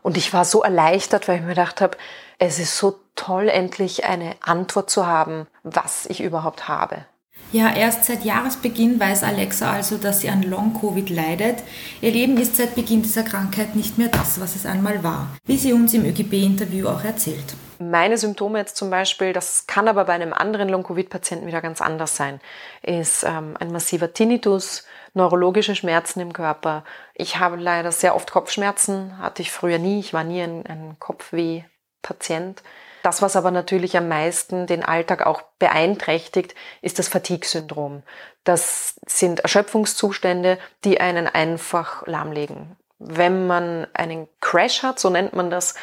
Und 0.02 0.16
ich 0.16 0.33
war 0.33 0.45
so 0.45 0.62
erleichtert, 0.62 1.28
weil 1.28 1.37
ich 1.37 1.42
mir 1.42 1.50
gedacht 1.50 1.81
habe, 1.81 1.97
es 2.38 2.59
ist 2.59 2.76
so 2.76 2.99
toll, 3.14 3.49
endlich 3.49 4.04
eine 4.04 4.35
Antwort 4.40 4.90
zu 4.90 5.07
haben, 5.07 5.47
was 5.62 6.07
ich 6.07 6.21
überhaupt 6.21 6.66
habe. 6.66 7.07
Ja, 7.52 7.76
erst 7.76 8.06
seit 8.06 8.25
Jahresbeginn 8.25 8.99
weiß 8.99 9.25
Alexa 9.25 9.71
also, 9.71 9.99
dass 9.99 10.21
sie 10.21 10.30
an 10.30 10.42
Long-Covid 10.42 11.11
leidet. 11.11 11.62
Ihr 12.00 12.11
Leben 12.11 12.38
ist 12.38 12.56
seit 12.56 12.75
Beginn 12.75 13.02
dieser 13.02 13.25
Krankheit 13.25 13.76
nicht 13.76 13.99
mehr 13.99 14.09
das, 14.09 14.40
was 14.40 14.56
es 14.56 14.64
einmal 14.64 15.04
war, 15.04 15.28
wie 15.44 15.59
sie 15.59 15.75
uns 15.75 15.92
im 15.92 16.06
ÖGB-Interview 16.06 16.88
auch 16.88 17.04
erzählt. 17.04 17.54
Meine 17.78 18.16
Symptome 18.16 18.59
jetzt 18.59 18.78
zum 18.78 18.88
Beispiel, 18.88 19.35
das 19.35 19.66
kann 19.66 19.87
aber 19.87 20.06
bei 20.06 20.14
einem 20.14 20.32
anderen 20.32 20.71
Long-Covid-Patienten 20.71 21.47
wieder 21.47 21.61
ganz 21.61 21.82
anders 21.82 22.16
sein, 22.16 22.40
ist 22.80 23.23
ähm, 23.23 23.54
ein 23.61 23.71
massiver 23.71 24.14
Tinnitus, 24.14 24.87
neurologische 25.12 25.75
Schmerzen 25.75 26.21
im 26.21 26.32
Körper. 26.32 26.85
Ich 27.14 27.38
habe 27.38 27.56
leider 27.56 27.92
sehr 27.92 28.16
oft 28.16 28.30
Kopfschmerzen, 28.30 29.18
hatte 29.18 29.42
ich 29.42 29.50
früher 29.50 29.78
nie. 29.78 30.00
Ich 30.00 30.14
war 30.14 30.25
nie 30.25 30.40
ein, 30.40 30.64
ein 30.64 30.97
Kopfweh-Patient. 30.99 32.62
Das, 33.02 33.21
was 33.21 33.35
aber 33.37 33.50
natürlich 33.50 33.97
am 33.97 34.09
meisten 34.09 34.66
den 34.66 34.85
Alltag 34.85 35.26
auch 35.26 35.42
beeinträchtigt, 35.59 36.54
ist 36.80 36.99
das 36.99 37.09
Fatigue-Syndrom. 37.09 38.02
Das 38.44 38.94
sind 39.06 39.40
Erschöpfungszustände, 39.40 40.59
die 40.85 41.00
einen 41.00 41.26
einfach 41.26 42.06
lahmlegen. 42.06 42.76
Wenn 42.99 43.49
man 43.49 43.88
einen 43.94 44.28
Crash 44.40 44.85
hat, 44.85 45.00
so 45.00 45.11
nennt 45.11 45.35
man 45.35 45.50
das 45.50 45.75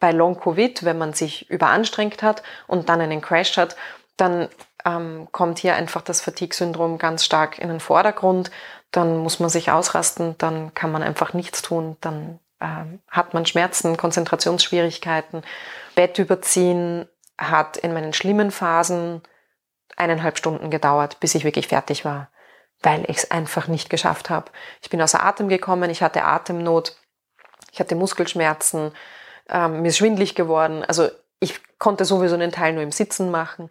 bei 0.00 0.10
Long-Covid, 0.10 0.84
wenn 0.84 0.96
man 0.96 1.12
sich 1.12 1.50
überanstrengt 1.50 2.22
hat 2.22 2.42
und 2.66 2.88
dann 2.88 3.02
einen 3.02 3.20
Crash 3.20 3.58
hat, 3.58 3.76
dann 4.16 4.48
ähm, 4.86 5.28
kommt 5.32 5.58
hier 5.58 5.74
einfach 5.74 6.00
das 6.00 6.22
Fatigue-Syndrom 6.22 6.96
ganz 6.96 7.24
stark 7.24 7.58
in 7.58 7.68
den 7.68 7.80
Vordergrund. 7.80 8.50
Dann 8.90 9.18
muss 9.18 9.40
man 9.40 9.50
sich 9.50 9.70
ausrasten, 9.70 10.36
dann 10.38 10.72
kann 10.72 10.92
man 10.92 11.02
einfach 11.02 11.34
nichts 11.34 11.60
tun, 11.60 11.98
dann 12.00 12.38
hat 13.10 13.34
man 13.34 13.46
Schmerzen, 13.46 13.96
Konzentrationsschwierigkeiten 13.96 15.42
Bett 15.94 16.18
überziehen 16.18 17.08
hat 17.38 17.76
in 17.76 17.92
meinen 17.92 18.12
schlimmen 18.12 18.50
Phasen 18.50 19.22
eineinhalb 19.96 20.38
Stunden 20.38 20.70
gedauert, 20.70 21.20
bis 21.20 21.34
ich 21.34 21.44
wirklich 21.44 21.68
fertig 21.68 22.04
war, 22.04 22.30
weil 22.82 23.04
ich 23.08 23.18
es 23.18 23.30
einfach 23.30 23.68
nicht 23.68 23.90
geschafft 23.90 24.30
habe. 24.30 24.50
Ich 24.82 24.90
bin 24.90 25.00
außer 25.02 25.22
Atem 25.22 25.48
gekommen, 25.48 25.90
ich 25.90 26.02
hatte 26.02 26.24
Atemnot, 26.24 26.96
ich 27.72 27.80
hatte 27.80 27.94
Muskelschmerzen, 27.94 28.92
ähm, 29.48 29.82
mir 29.82 29.88
ist 29.88 29.98
schwindlig 29.98 30.34
geworden. 30.34 30.84
Also 30.84 31.08
ich 31.40 31.60
konnte 31.78 32.04
sowieso 32.04 32.34
einen 32.34 32.52
Teil 32.52 32.72
nur 32.72 32.82
im 32.82 32.92
Sitzen 32.92 33.30
machen. 33.30 33.70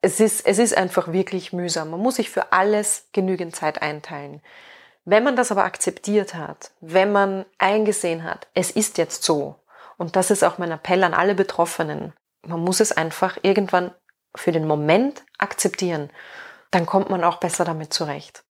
Es 0.00 0.20
ist, 0.20 0.46
es 0.46 0.58
ist 0.58 0.76
einfach 0.76 1.12
wirklich 1.12 1.52
mühsam. 1.52 1.90
Man 1.90 2.00
muss 2.00 2.16
sich 2.16 2.30
für 2.30 2.52
alles 2.52 3.08
genügend 3.12 3.56
Zeit 3.56 3.82
einteilen. 3.82 4.42
Wenn 5.10 5.24
man 5.24 5.36
das 5.36 5.50
aber 5.50 5.64
akzeptiert 5.64 6.34
hat, 6.34 6.72
wenn 6.82 7.12
man 7.12 7.46
eingesehen 7.56 8.24
hat, 8.24 8.46
es 8.52 8.70
ist 8.70 8.98
jetzt 8.98 9.22
so, 9.22 9.54
und 9.96 10.16
das 10.16 10.30
ist 10.30 10.44
auch 10.44 10.58
mein 10.58 10.70
Appell 10.70 11.02
an 11.02 11.14
alle 11.14 11.34
Betroffenen, 11.34 12.12
man 12.42 12.60
muss 12.60 12.80
es 12.80 12.92
einfach 12.92 13.38
irgendwann 13.40 13.94
für 14.34 14.52
den 14.52 14.66
Moment 14.66 15.24
akzeptieren, 15.38 16.10
dann 16.70 16.84
kommt 16.84 17.08
man 17.08 17.24
auch 17.24 17.38
besser 17.38 17.64
damit 17.64 17.94
zurecht. 17.94 18.44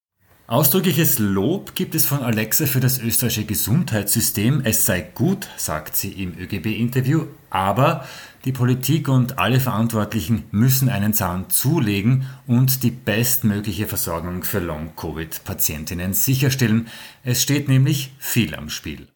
Ausdrückliches 0.51 1.19
Lob 1.19 1.75
gibt 1.75 1.95
es 1.95 2.07
von 2.07 2.23
Alexa 2.23 2.65
für 2.65 2.81
das 2.81 2.99
österreichische 2.99 3.45
Gesundheitssystem. 3.45 4.63
Es 4.65 4.87
sei 4.87 5.03
gut, 5.03 5.47
sagt 5.59 5.95
sie 5.95 6.11
im 6.23 6.39
ÖGB-Interview, 6.39 7.27
aber 7.51 8.07
die 8.47 8.53
Politik 8.53 9.09
und 9.09 9.39
alle 9.39 9.61
Verantwortlichen 9.61 10.45
müssen 10.51 10.89
einen 10.89 11.13
Zahn 11.13 11.51
zulegen 11.51 12.27
und 12.47 12.83
die 12.83 12.91
bestmögliche 12.91 13.87
Versorgung 13.87 14.43
für 14.43 14.61
Long-Covid-Patientinnen 14.61 16.15
sicherstellen. 16.15 16.89
Es 17.25 17.43
steht 17.43 17.69
nämlich 17.69 18.15
viel 18.19 18.55
am 18.55 18.71
Spiel. 18.71 19.07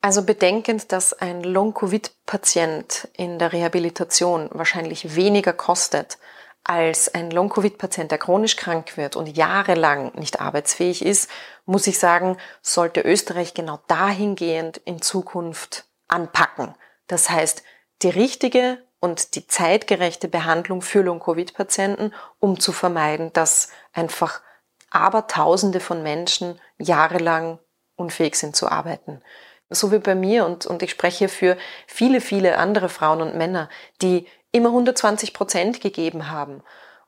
Also 0.00 0.22
bedenkend, 0.22 0.92
dass 0.92 1.12
ein 1.12 1.44
Long-Covid-Patient 1.44 3.06
in 3.18 3.38
der 3.38 3.52
Rehabilitation 3.52 4.48
wahrscheinlich 4.50 5.14
weniger 5.14 5.52
kostet 5.52 6.16
als 6.64 7.12
ein 7.14 7.30
Long-Covid-Patient, 7.30 8.10
der 8.10 8.18
chronisch 8.18 8.56
krank 8.56 8.96
wird 8.96 9.16
und 9.16 9.36
jahrelang 9.36 10.12
nicht 10.14 10.40
arbeitsfähig 10.40 11.04
ist, 11.04 11.30
muss 11.64 11.86
ich 11.86 11.98
sagen, 11.98 12.36
sollte 12.62 13.00
Österreich 13.00 13.54
genau 13.54 13.80
dahingehend 13.88 14.78
in 14.78 15.02
Zukunft 15.02 15.86
anpacken. 16.08 16.74
Das 17.06 17.30
heißt, 17.30 17.62
die 18.02 18.10
richtige 18.10 18.78
und 19.00 19.34
die 19.34 19.46
zeitgerechte 19.46 20.28
Behandlung 20.28 20.82
für 20.82 21.02
Long-Covid-Patienten, 21.02 22.12
um 22.38 22.60
zu 22.60 22.72
vermeiden, 22.72 23.32
dass 23.32 23.70
einfach 23.92 24.42
Abertausende 24.90 25.80
von 25.80 26.02
Menschen 26.02 26.60
jahrelang 26.78 27.58
unfähig 27.96 28.34
sind 28.34 28.56
zu 28.56 28.68
arbeiten. 28.68 29.22
So 29.70 29.92
wie 29.92 29.98
bei 29.98 30.16
mir 30.16 30.44
und, 30.44 30.66
und 30.66 30.82
ich 30.82 30.90
spreche 30.90 31.28
für 31.28 31.56
viele, 31.86 32.20
viele 32.20 32.58
andere 32.58 32.88
Frauen 32.88 33.22
und 33.22 33.36
Männer, 33.36 33.68
die 34.02 34.26
immer 34.52 34.68
120 34.70 35.32
Prozent 35.32 35.80
gegeben 35.80 36.30
haben. 36.30 36.62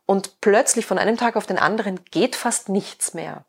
Und 0.06 0.40
plötzlich 0.40 0.86
von 0.86 0.98
einem 0.98 1.16
Tag 1.16 1.36
auf 1.36 1.46
den 1.46 1.58
anderen 1.58 2.04
geht 2.10 2.36
fast 2.36 2.68
nichts 2.68 3.14
mehr. 3.14 3.44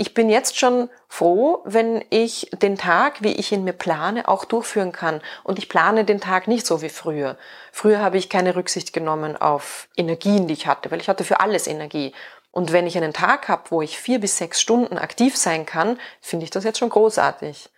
Ich 0.00 0.14
bin 0.14 0.30
jetzt 0.30 0.56
schon 0.56 0.90
froh, 1.08 1.60
wenn 1.64 2.04
ich 2.10 2.50
den 2.62 2.78
Tag, 2.78 3.20
wie 3.20 3.32
ich 3.32 3.50
ihn 3.50 3.64
mir 3.64 3.72
plane, 3.72 4.28
auch 4.28 4.44
durchführen 4.44 4.92
kann. 4.92 5.20
Und 5.42 5.58
ich 5.58 5.68
plane 5.68 6.04
den 6.04 6.20
Tag 6.20 6.46
nicht 6.46 6.64
so 6.66 6.82
wie 6.82 6.88
früher. 6.88 7.36
Früher 7.72 8.00
habe 8.00 8.16
ich 8.16 8.30
keine 8.30 8.54
Rücksicht 8.54 8.92
genommen 8.92 9.36
auf 9.36 9.88
Energien, 9.96 10.46
die 10.46 10.54
ich 10.54 10.68
hatte, 10.68 10.92
weil 10.92 11.00
ich 11.00 11.08
hatte 11.08 11.24
für 11.24 11.40
alles 11.40 11.66
Energie. 11.66 12.14
Und 12.52 12.72
wenn 12.72 12.86
ich 12.86 12.96
einen 12.96 13.12
Tag 13.12 13.48
habe, 13.48 13.64
wo 13.70 13.82
ich 13.82 13.98
vier 13.98 14.20
bis 14.20 14.38
sechs 14.38 14.60
Stunden 14.60 14.98
aktiv 14.98 15.36
sein 15.36 15.66
kann, 15.66 15.98
finde 16.20 16.44
ich 16.44 16.50
das 16.50 16.62
jetzt 16.62 16.78
schon 16.78 16.90
großartig. 16.90 17.68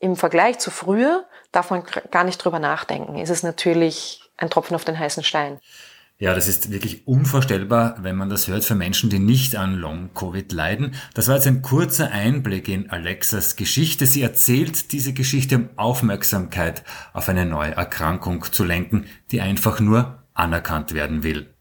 Im 0.00 0.16
Vergleich 0.16 0.58
zu 0.58 0.72
früher 0.72 1.24
darf 1.52 1.70
man 1.70 1.84
gar 2.10 2.24
nicht 2.24 2.38
drüber 2.38 2.58
nachdenken. 2.58 3.16
Es 3.16 3.30
ist 3.30 3.44
natürlich 3.44 4.23
ein 4.36 4.50
Tropfen 4.50 4.74
auf 4.74 4.84
den 4.84 4.98
heißen 4.98 5.22
Stein. 5.22 5.58
Ja, 6.16 6.32
das 6.32 6.46
ist 6.46 6.70
wirklich 6.70 7.08
unvorstellbar, 7.08 7.96
wenn 8.02 8.14
man 8.14 8.28
das 8.28 8.46
hört 8.46 8.64
für 8.64 8.76
Menschen, 8.76 9.10
die 9.10 9.18
nicht 9.18 9.56
an 9.56 9.74
Long-Covid 9.74 10.52
leiden. 10.52 10.94
Das 11.12 11.26
war 11.26 11.34
jetzt 11.34 11.48
ein 11.48 11.60
kurzer 11.60 12.12
Einblick 12.12 12.68
in 12.68 12.88
Alexas 12.88 13.56
Geschichte. 13.56 14.06
Sie 14.06 14.22
erzählt 14.22 14.92
diese 14.92 15.12
Geschichte, 15.12 15.56
um 15.56 15.68
Aufmerksamkeit 15.74 16.84
auf 17.12 17.28
eine 17.28 17.44
neue 17.44 17.72
Erkrankung 17.72 18.44
zu 18.52 18.62
lenken, 18.62 19.06
die 19.32 19.40
einfach 19.40 19.80
nur 19.80 20.22
anerkannt 20.34 20.94
werden 20.94 21.24
will. 21.24 21.52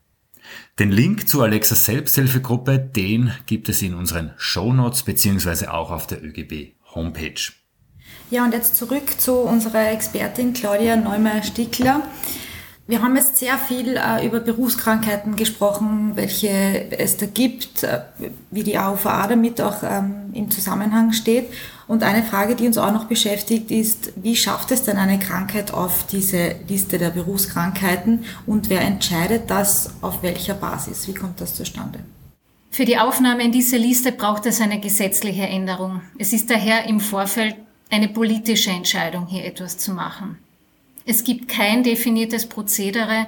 Den 0.78 0.92
Link 0.92 1.28
zu 1.28 1.42
Alexas 1.42 1.86
Selbsthilfegruppe, 1.86 2.78
den 2.78 3.34
gibt 3.48 3.70
es 3.70 3.82
in 3.82 3.96
unseren 3.96 4.34
Shownotes 4.38 5.02
beziehungsweise 5.02 5.74
auch 5.74 5.90
auf 5.90 6.06
der 6.06 6.24
ÖGB 6.24 6.76
Homepage. 6.94 7.52
Ja, 8.30 8.44
und 8.44 8.54
jetzt 8.54 8.76
zurück 8.76 9.20
zu 9.20 9.34
unserer 9.34 9.92
Expertin 9.92 10.54
Claudia 10.54 10.96
Neumeier-Stickler. 10.96 12.04
Wir 12.86 13.02
haben 13.02 13.16
jetzt 13.16 13.38
sehr 13.38 13.58
viel 13.58 13.96
äh, 13.96 14.26
über 14.26 14.42
Berufskrankheiten 14.42 15.38
gesprochen, 15.38 16.12
welche 16.16 16.92
es 16.92 17.16
da 17.16 17.26
gibt, 17.26 17.84
äh, 17.84 18.02
wie 18.52 18.64
die 18.64 18.78
AUVA 18.78 19.28
damit 19.28 19.62
auch 19.62 19.84
ähm, 19.84 20.32
im 20.34 20.52
Zusammenhang 20.52 21.14
steht. 21.14 21.46
Und 21.88 22.04
eine 22.04 22.24
Frage, 22.24 22.56
die 22.56 22.68
uns 22.68 22.78
auch 22.78 22.92
noch 22.92 23.06
beschäftigt, 23.06 23.72
ist, 23.72 24.12
wie 24.18 24.36
schafft 24.36 24.72
es 24.72 24.84
denn 24.84 24.98
eine 24.98 25.18
Krankheit 25.18 25.74
auf 25.74 26.06
diese 26.08 26.56
Liste 26.68 26.98
der 26.98 27.12
Berufskrankheiten 27.12 28.26
und 28.46 28.70
wer 28.70 28.82
entscheidet 28.82 29.50
das 29.50 29.94
auf 30.02 30.22
welcher 30.22 30.54
Basis? 30.54 31.08
Wie 31.08 31.14
kommt 31.14 31.40
das 31.40 31.56
zustande? 31.56 32.00
Für 32.70 32.84
die 32.84 32.98
Aufnahme 32.98 33.44
in 33.44 33.54
diese 33.54 33.78
Liste 33.78 34.12
braucht 34.12 34.46
es 34.46 34.60
eine 34.60 34.82
gesetzliche 34.82 35.44
Änderung. 35.44 36.02
Es 36.18 36.34
ist 36.34 36.50
daher 36.50 36.86
im 36.86 37.00
Vorfeld 37.00 37.56
eine 37.90 38.10
politische 38.10 38.72
Entscheidung, 38.72 39.28
hier 39.28 39.46
etwas 39.46 39.78
zu 39.78 39.94
machen. 39.94 40.38
Es 41.06 41.24
gibt 41.24 41.50
kein 41.50 41.84
definiertes 41.84 42.48
Prozedere, 42.48 43.28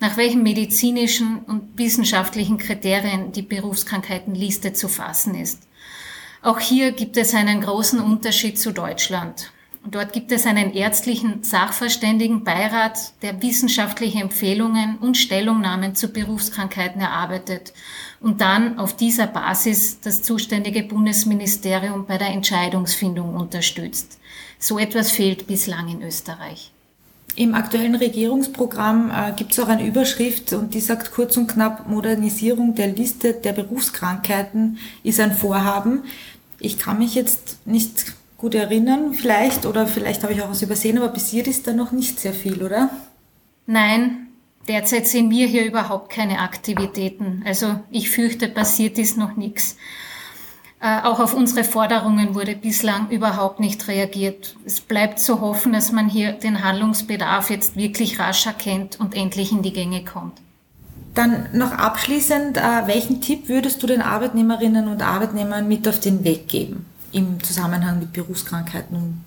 nach 0.00 0.16
welchen 0.16 0.42
medizinischen 0.42 1.38
und 1.38 1.78
wissenschaftlichen 1.78 2.58
Kriterien 2.58 3.32
die 3.32 3.42
Berufskrankheitenliste 3.42 4.74
zu 4.74 4.88
fassen 4.88 5.34
ist. 5.34 5.62
Auch 6.42 6.60
hier 6.60 6.92
gibt 6.92 7.16
es 7.16 7.34
einen 7.34 7.62
großen 7.62 8.00
Unterschied 8.00 8.60
zu 8.60 8.72
Deutschland. 8.72 9.50
Dort 9.86 10.12
gibt 10.12 10.32
es 10.32 10.46
einen 10.46 10.72
ärztlichen 10.74 11.42
Sachverständigenbeirat, 11.42 13.22
der 13.22 13.42
wissenschaftliche 13.42 14.20
Empfehlungen 14.20 14.98
und 14.98 15.16
Stellungnahmen 15.16 15.94
zu 15.94 16.08
Berufskrankheiten 16.08 17.00
erarbeitet 17.00 17.72
und 18.20 18.42
dann 18.42 18.78
auf 18.78 18.96
dieser 18.96 19.26
Basis 19.26 20.00
das 20.00 20.22
zuständige 20.22 20.82
Bundesministerium 20.82 22.06
bei 22.06 22.18
der 22.18 22.28
Entscheidungsfindung 22.28 23.34
unterstützt. 23.34 24.18
So 24.58 24.78
etwas 24.78 25.10
fehlt 25.10 25.46
bislang 25.46 25.88
in 25.88 26.02
Österreich. 26.02 26.73
Im 27.36 27.54
aktuellen 27.54 27.96
Regierungsprogramm 27.96 29.10
äh, 29.10 29.32
gibt 29.32 29.52
es 29.52 29.58
auch 29.58 29.68
eine 29.68 29.86
Überschrift 29.86 30.52
und 30.52 30.74
die 30.74 30.80
sagt 30.80 31.12
kurz 31.12 31.36
und 31.36 31.48
knapp, 31.48 31.88
Modernisierung 31.88 32.74
der 32.74 32.88
Liste 32.88 33.32
der 33.32 33.52
Berufskrankheiten 33.52 34.78
ist 35.02 35.18
ein 35.18 35.32
Vorhaben. 35.32 36.04
Ich 36.60 36.78
kann 36.78 36.98
mich 36.98 37.14
jetzt 37.16 37.58
nicht 37.66 38.14
gut 38.38 38.54
erinnern, 38.54 39.14
vielleicht, 39.14 39.66
oder 39.66 39.86
vielleicht 39.86 40.22
habe 40.22 40.32
ich 40.32 40.42
auch 40.42 40.50
was 40.50 40.62
übersehen, 40.62 40.96
aber 40.98 41.08
bis 41.08 41.30
hier 41.30 41.46
ist 41.46 41.66
da 41.66 41.72
noch 41.72 41.92
nicht 41.92 42.20
sehr 42.20 42.34
viel, 42.34 42.62
oder? 42.62 42.90
Nein, 43.66 44.28
derzeit 44.68 45.08
sehen 45.08 45.30
wir 45.30 45.46
hier 45.46 45.64
überhaupt 45.64 46.10
keine 46.10 46.40
Aktivitäten. 46.40 47.42
Also 47.46 47.80
ich 47.90 48.10
fürchte, 48.10 48.48
passiert 48.48 48.98
ist 48.98 49.16
noch 49.16 49.36
nichts. 49.36 49.76
Äh, 50.84 51.00
auch 51.02 51.18
auf 51.18 51.32
unsere 51.32 51.64
Forderungen 51.64 52.34
wurde 52.34 52.54
bislang 52.54 53.08
überhaupt 53.08 53.58
nicht 53.58 53.88
reagiert. 53.88 54.54
Es 54.66 54.82
bleibt 54.82 55.18
zu 55.18 55.40
hoffen, 55.40 55.72
dass 55.72 55.92
man 55.92 56.10
hier 56.10 56.32
den 56.32 56.62
Handlungsbedarf 56.62 57.48
jetzt 57.48 57.74
wirklich 57.74 58.18
rasch 58.18 58.44
erkennt 58.44 59.00
und 59.00 59.16
endlich 59.16 59.50
in 59.50 59.62
die 59.62 59.72
Gänge 59.72 60.04
kommt. 60.04 60.42
Dann 61.14 61.46
noch 61.54 61.72
abschließend, 61.72 62.58
äh, 62.58 62.86
welchen 62.86 63.22
Tipp 63.22 63.48
würdest 63.48 63.82
du 63.82 63.86
den 63.86 64.02
Arbeitnehmerinnen 64.02 64.88
und 64.88 65.02
Arbeitnehmern 65.02 65.66
mit 65.66 65.88
auf 65.88 66.00
den 66.00 66.22
Weg 66.22 66.48
geben 66.48 66.84
im 67.12 67.42
Zusammenhang 67.42 68.00
mit 68.00 68.12
Berufskrankheiten 68.12 69.24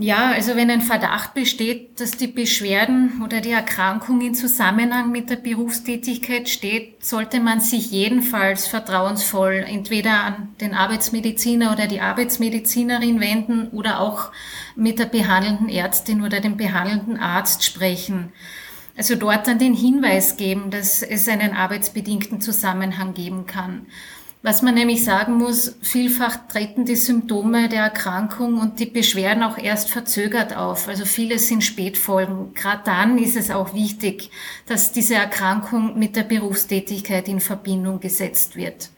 ja, 0.00 0.32
also 0.32 0.56
wenn 0.56 0.70
ein 0.70 0.80
Verdacht 0.80 1.34
besteht, 1.34 2.00
dass 2.00 2.12
die 2.12 2.26
Beschwerden 2.26 3.22
oder 3.22 3.40
die 3.40 3.50
Erkrankung 3.50 4.22
in 4.22 4.34
Zusammenhang 4.34 5.12
mit 5.12 5.28
der 5.28 5.36
Berufstätigkeit 5.36 6.48
steht, 6.48 7.04
sollte 7.04 7.38
man 7.38 7.60
sich 7.60 7.90
jedenfalls 7.90 8.66
vertrauensvoll 8.66 9.64
entweder 9.68 10.24
an 10.24 10.48
den 10.60 10.74
Arbeitsmediziner 10.74 11.72
oder 11.72 11.86
die 11.86 12.00
Arbeitsmedizinerin 12.00 13.20
wenden 13.20 13.68
oder 13.68 14.00
auch 14.00 14.32
mit 14.74 14.98
der 14.98 15.04
behandelnden 15.04 15.68
Ärztin 15.68 16.22
oder 16.22 16.40
dem 16.40 16.56
behandelnden 16.56 17.18
Arzt 17.18 17.62
sprechen. 17.62 18.32
Also 18.96 19.16
dort 19.16 19.46
dann 19.46 19.58
den 19.58 19.74
Hinweis 19.74 20.36
geben, 20.36 20.70
dass 20.70 21.02
es 21.02 21.28
einen 21.28 21.54
arbeitsbedingten 21.54 22.40
Zusammenhang 22.40 23.14
geben 23.14 23.46
kann. 23.46 23.86
Was 24.42 24.62
man 24.62 24.74
nämlich 24.74 25.04
sagen 25.04 25.34
muss, 25.34 25.76
vielfach 25.82 26.48
treten 26.48 26.86
die 26.86 26.96
Symptome 26.96 27.68
der 27.68 27.82
Erkrankung 27.82 28.58
und 28.58 28.80
die 28.80 28.86
Beschwerden 28.86 29.42
auch 29.42 29.58
erst 29.58 29.90
verzögert 29.90 30.56
auf. 30.56 30.88
Also 30.88 31.04
viele 31.04 31.38
sind 31.38 31.62
Spätfolgen. 31.62 32.54
Gerade 32.54 32.82
dann 32.84 33.18
ist 33.18 33.36
es 33.36 33.50
auch 33.50 33.74
wichtig, 33.74 34.30
dass 34.66 34.92
diese 34.92 35.14
Erkrankung 35.16 35.98
mit 35.98 36.16
der 36.16 36.22
Berufstätigkeit 36.22 37.28
in 37.28 37.40
Verbindung 37.40 38.00
gesetzt 38.00 38.56
wird. 38.56 38.90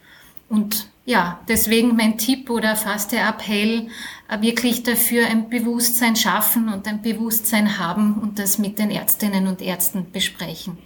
Und 0.49 0.89
Ja, 1.05 1.41
deswegen 1.49 1.97
mein 1.97 2.17
Tipp 2.17 2.49
oder 2.49 2.77
fast 2.77 3.11
der 3.11 3.29
Appell, 3.29 3.89
äh, 4.29 4.41
wirklich 4.41 4.85
dafür 4.85 5.27
ein 5.27 5.51
Bewusstsein 5.51 6.15
schaffen 6.15 6.69
und 6.69 6.87
ein 6.87 7.03
Bewusstsein 7.03 7.79
haben 7.79 8.15
und 8.15 8.39
das 8.39 8.59
mit 8.59 8.79
den 8.79 8.91
Ärztinnen 8.93 9.49
und 9.49 9.61
Ärzten 9.61 10.13
besprechen. 10.13 10.79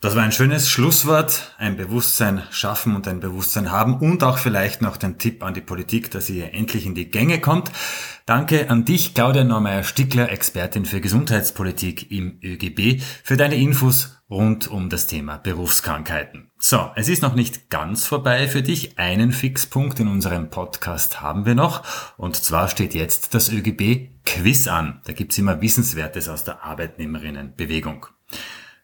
Das 0.00 0.14
war 0.14 0.22
ein 0.22 0.30
schönes 0.30 0.70
Schlusswort. 0.70 1.56
Ein 1.58 1.76
Bewusstsein 1.76 2.44
schaffen 2.52 2.94
und 2.94 3.08
ein 3.08 3.18
Bewusstsein 3.18 3.72
haben 3.72 3.98
und 3.98 4.22
auch 4.22 4.38
vielleicht 4.38 4.80
noch 4.80 4.96
den 4.96 5.18
Tipp 5.18 5.42
an 5.42 5.54
die 5.54 5.60
Politik, 5.60 6.12
dass 6.12 6.30
ihr 6.30 6.54
endlich 6.54 6.86
in 6.86 6.94
die 6.94 7.10
Gänge 7.10 7.40
kommt. 7.40 7.72
Danke 8.24 8.70
an 8.70 8.84
dich, 8.84 9.14
Claudia 9.14 9.42
Neumeier-Stickler, 9.42 10.30
Expertin 10.30 10.84
für 10.84 11.00
Gesundheitspolitik 11.00 12.12
im 12.12 12.38
ÖGB, 12.40 13.02
für 13.24 13.36
deine 13.36 13.56
Infos 13.56 14.20
rund 14.30 14.68
um 14.68 14.88
das 14.88 15.08
Thema 15.08 15.36
Berufskrankheiten. 15.36 16.52
So, 16.58 16.92
es 16.94 17.08
ist 17.08 17.22
noch 17.22 17.34
nicht 17.34 17.68
ganz 17.68 18.06
vorbei 18.06 18.46
für 18.46 18.62
dich. 18.62 19.00
Einen 19.00 19.32
Fixpunkt 19.32 19.98
in 19.98 20.06
unserem 20.06 20.48
Podcast 20.48 21.22
haben 21.22 21.44
wir 21.44 21.56
noch. 21.56 21.82
Und 22.16 22.36
zwar 22.36 22.68
steht 22.68 22.94
jetzt 22.94 23.34
das 23.34 23.48
ÖGB 23.50 24.10
Quiz 24.24 24.68
an. 24.68 25.00
Da 25.06 25.12
gibt's 25.12 25.38
immer 25.38 25.60
Wissenswertes 25.60 26.28
aus 26.28 26.44
der 26.44 26.62
Arbeitnehmerinnenbewegung. 26.62 28.06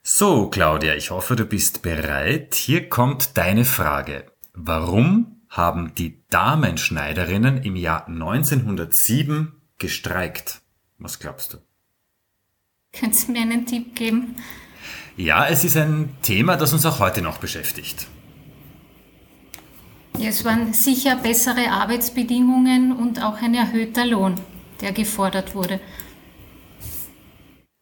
So, 0.07 0.49
Claudia, 0.49 0.95
ich 0.95 1.11
hoffe, 1.11 1.35
du 1.35 1.47
bist 1.47 1.81
bereit. 1.81 2.55
Hier 2.55 2.91
kommt 2.91 3.39
deine 3.39 3.65
Frage. 3.65 4.27
Warum 4.53 5.41
haben 5.49 5.95
die 5.95 6.23
Damenschneiderinnen 6.29 7.63
im 7.63 7.75
Jahr 7.75 8.07
1907 8.07 9.53
gestreikt? 9.79 10.61
Was 10.99 11.21
glaubst 11.21 11.55
du? 11.55 11.59
Könntest 12.93 13.29
du 13.29 13.33
mir 13.33 13.41
einen 13.41 13.65
Tipp 13.65 13.97
geben? 13.97 14.37
Ja, 15.17 15.47
es 15.47 15.65
ist 15.65 15.79
ein 15.79 16.11
Thema, 16.21 16.57
das 16.57 16.75
uns 16.75 16.85
auch 16.85 16.99
heute 16.99 17.23
noch 17.23 17.39
beschäftigt. 17.39 18.07
Ja, 20.19 20.29
es 20.29 20.45
waren 20.45 20.75
sicher 20.75 21.17
bessere 21.17 21.71
Arbeitsbedingungen 21.71 22.93
und 22.93 23.23
auch 23.23 23.41
ein 23.41 23.55
erhöhter 23.55 24.05
Lohn, 24.05 24.39
der 24.83 24.93
gefordert 24.93 25.55
wurde. 25.55 25.81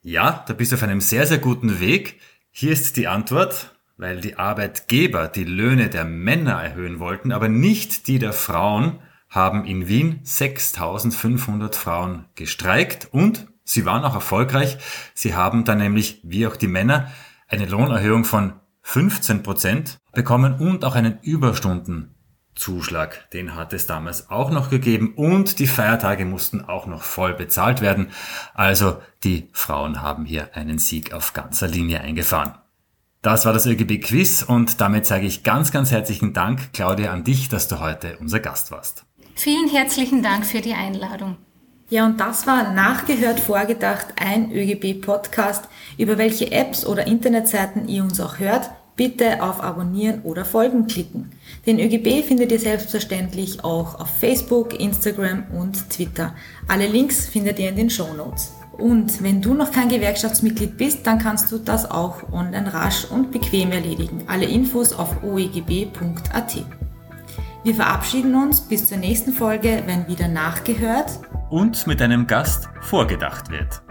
Ja, 0.04 0.44
da 0.48 0.52
bist 0.52 0.72
du 0.72 0.76
auf 0.76 0.82
einem 0.82 1.00
sehr, 1.00 1.28
sehr 1.28 1.38
guten 1.38 1.78
Weg. 1.78 2.18
Hier 2.50 2.72
ist 2.72 2.96
die 2.96 3.06
Antwort, 3.06 3.72
weil 3.96 4.20
die 4.20 4.36
Arbeitgeber 4.36 5.28
die 5.28 5.44
Löhne 5.44 5.90
der 5.90 6.04
Männer 6.04 6.60
erhöhen 6.60 6.98
wollten, 6.98 7.30
aber 7.30 7.48
nicht 7.48 8.08
die 8.08 8.18
der 8.18 8.32
Frauen, 8.32 8.98
haben 9.28 9.64
in 9.64 9.86
Wien 9.86 10.18
6500 10.24 11.76
Frauen 11.76 12.24
gestreikt 12.34 13.10
und 13.12 13.46
sie 13.62 13.86
waren 13.86 14.02
auch 14.02 14.14
erfolgreich. 14.14 14.76
Sie 15.14 15.36
haben 15.36 15.64
dann 15.64 15.78
nämlich, 15.78 16.20
wie 16.24 16.48
auch 16.48 16.56
die 16.56 16.66
Männer, 16.66 17.12
eine 17.46 17.66
Lohnerhöhung 17.66 18.24
von 18.24 18.54
15 18.82 19.44
Prozent 19.44 19.98
bekommen 20.12 20.54
und 20.54 20.84
auch 20.84 20.96
einen 20.96 21.20
Überstunden 21.22 22.12
Zuschlag, 22.54 23.30
den 23.30 23.56
hat 23.56 23.72
es 23.72 23.86
damals 23.86 24.30
auch 24.30 24.50
noch 24.50 24.70
gegeben 24.70 25.14
und 25.16 25.58
die 25.58 25.66
Feiertage 25.66 26.24
mussten 26.24 26.60
auch 26.60 26.86
noch 26.86 27.02
voll 27.02 27.34
bezahlt 27.34 27.80
werden. 27.80 28.10
Also 28.54 28.98
die 29.24 29.48
Frauen 29.52 30.02
haben 30.02 30.24
hier 30.24 30.54
einen 30.54 30.78
Sieg 30.78 31.14
auf 31.14 31.32
ganzer 31.32 31.66
Linie 31.66 32.00
eingefahren. 32.02 32.54
Das 33.22 33.46
war 33.46 33.52
das 33.52 33.66
ÖGB 33.66 34.02
Quiz 34.04 34.42
und 34.42 34.80
damit 34.80 35.06
sage 35.06 35.26
ich 35.26 35.44
ganz, 35.44 35.70
ganz 35.70 35.92
herzlichen 35.92 36.32
Dank, 36.32 36.72
Claudia, 36.72 37.12
an 37.12 37.24
dich, 37.24 37.48
dass 37.48 37.68
du 37.68 37.80
heute 37.80 38.18
unser 38.18 38.40
Gast 38.40 38.70
warst. 38.70 39.04
Vielen 39.34 39.68
herzlichen 39.68 40.22
Dank 40.22 40.44
für 40.44 40.60
die 40.60 40.74
Einladung. 40.74 41.36
Ja, 41.88 42.06
und 42.06 42.18
das 42.18 42.46
war 42.46 42.72
nachgehört 42.72 43.38
vorgedacht 43.38 44.06
ein 44.16 44.50
ÖGB-Podcast. 44.50 45.68
Über 45.98 46.18
welche 46.18 46.50
Apps 46.50 46.86
oder 46.86 47.06
Internetseiten 47.06 47.86
ihr 47.86 48.02
uns 48.02 48.18
auch 48.18 48.38
hört, 48.38 48.70
bitte 48.96 49.42
auf 49.42 49.62
Abonnieren 49.62 50.22
oder 50.22 50.44
Folgen 50.44 50.86
klicken. 50.86 51.30
Den 51.66 51.78
ÖGB 51.78 52.24
findet 52.26 52.52
ihr 52.52 52.58
selbstverständlich 52.58 53.64
auch 53.64 54.00
auf 54.00 54.08
Facebook, 54.18 54.78
Instagram 54.78 55.44
und 55.58 55.90
Twitter. 55.90 56.34
Alle 56.68 56.86
Links 56.86 57.26
findet 57.26 57.58
ihr 57.58 57.68
in 57.68 57.76
den 57.76 57.90
Show 57.90 58.12
Notes. 58.14 58.52
Und 58.78 59.22
wenn 59.22 59.42
du 59.42 59.54
noch 59.54 59.70
kein 59.70 59.88
Gewerkschaftsmitglied 59.88 60.76
bist, 60.76 61.06
dann 61.06 61.18
kannst 61.18 61.52
du 61.52 61.58
das 61.58 61.90
auch 61.90 62.32
online 62.32 62.72
rasch 62.72 63.04
und 63.04 63.30
bequem 63.30 63.70
erledigen. 63.70 64.24
Alle 64.26 64.46
Infos 64.46 64.92
auf 64.92 65.22
oegb.at. 65.22 66.64
Wir 67.64 67.74
verabschieden 67.74 68.34
uns 68.34 68.60
bis 68.60 68.88
zur 68.88 68.98
nächsten 68.98 69.32
Folge, 69.32 69.82
wenn 69.86 70.08
wieder 70.08 70.26
nachgehört 70.26 71.20
und 71.48 71.86
mit 71.86 72.02
einem 72.02 72.26
Gast 72.26 72.68
vorgedacht 72.80 73.50
wird. 73.50 73.82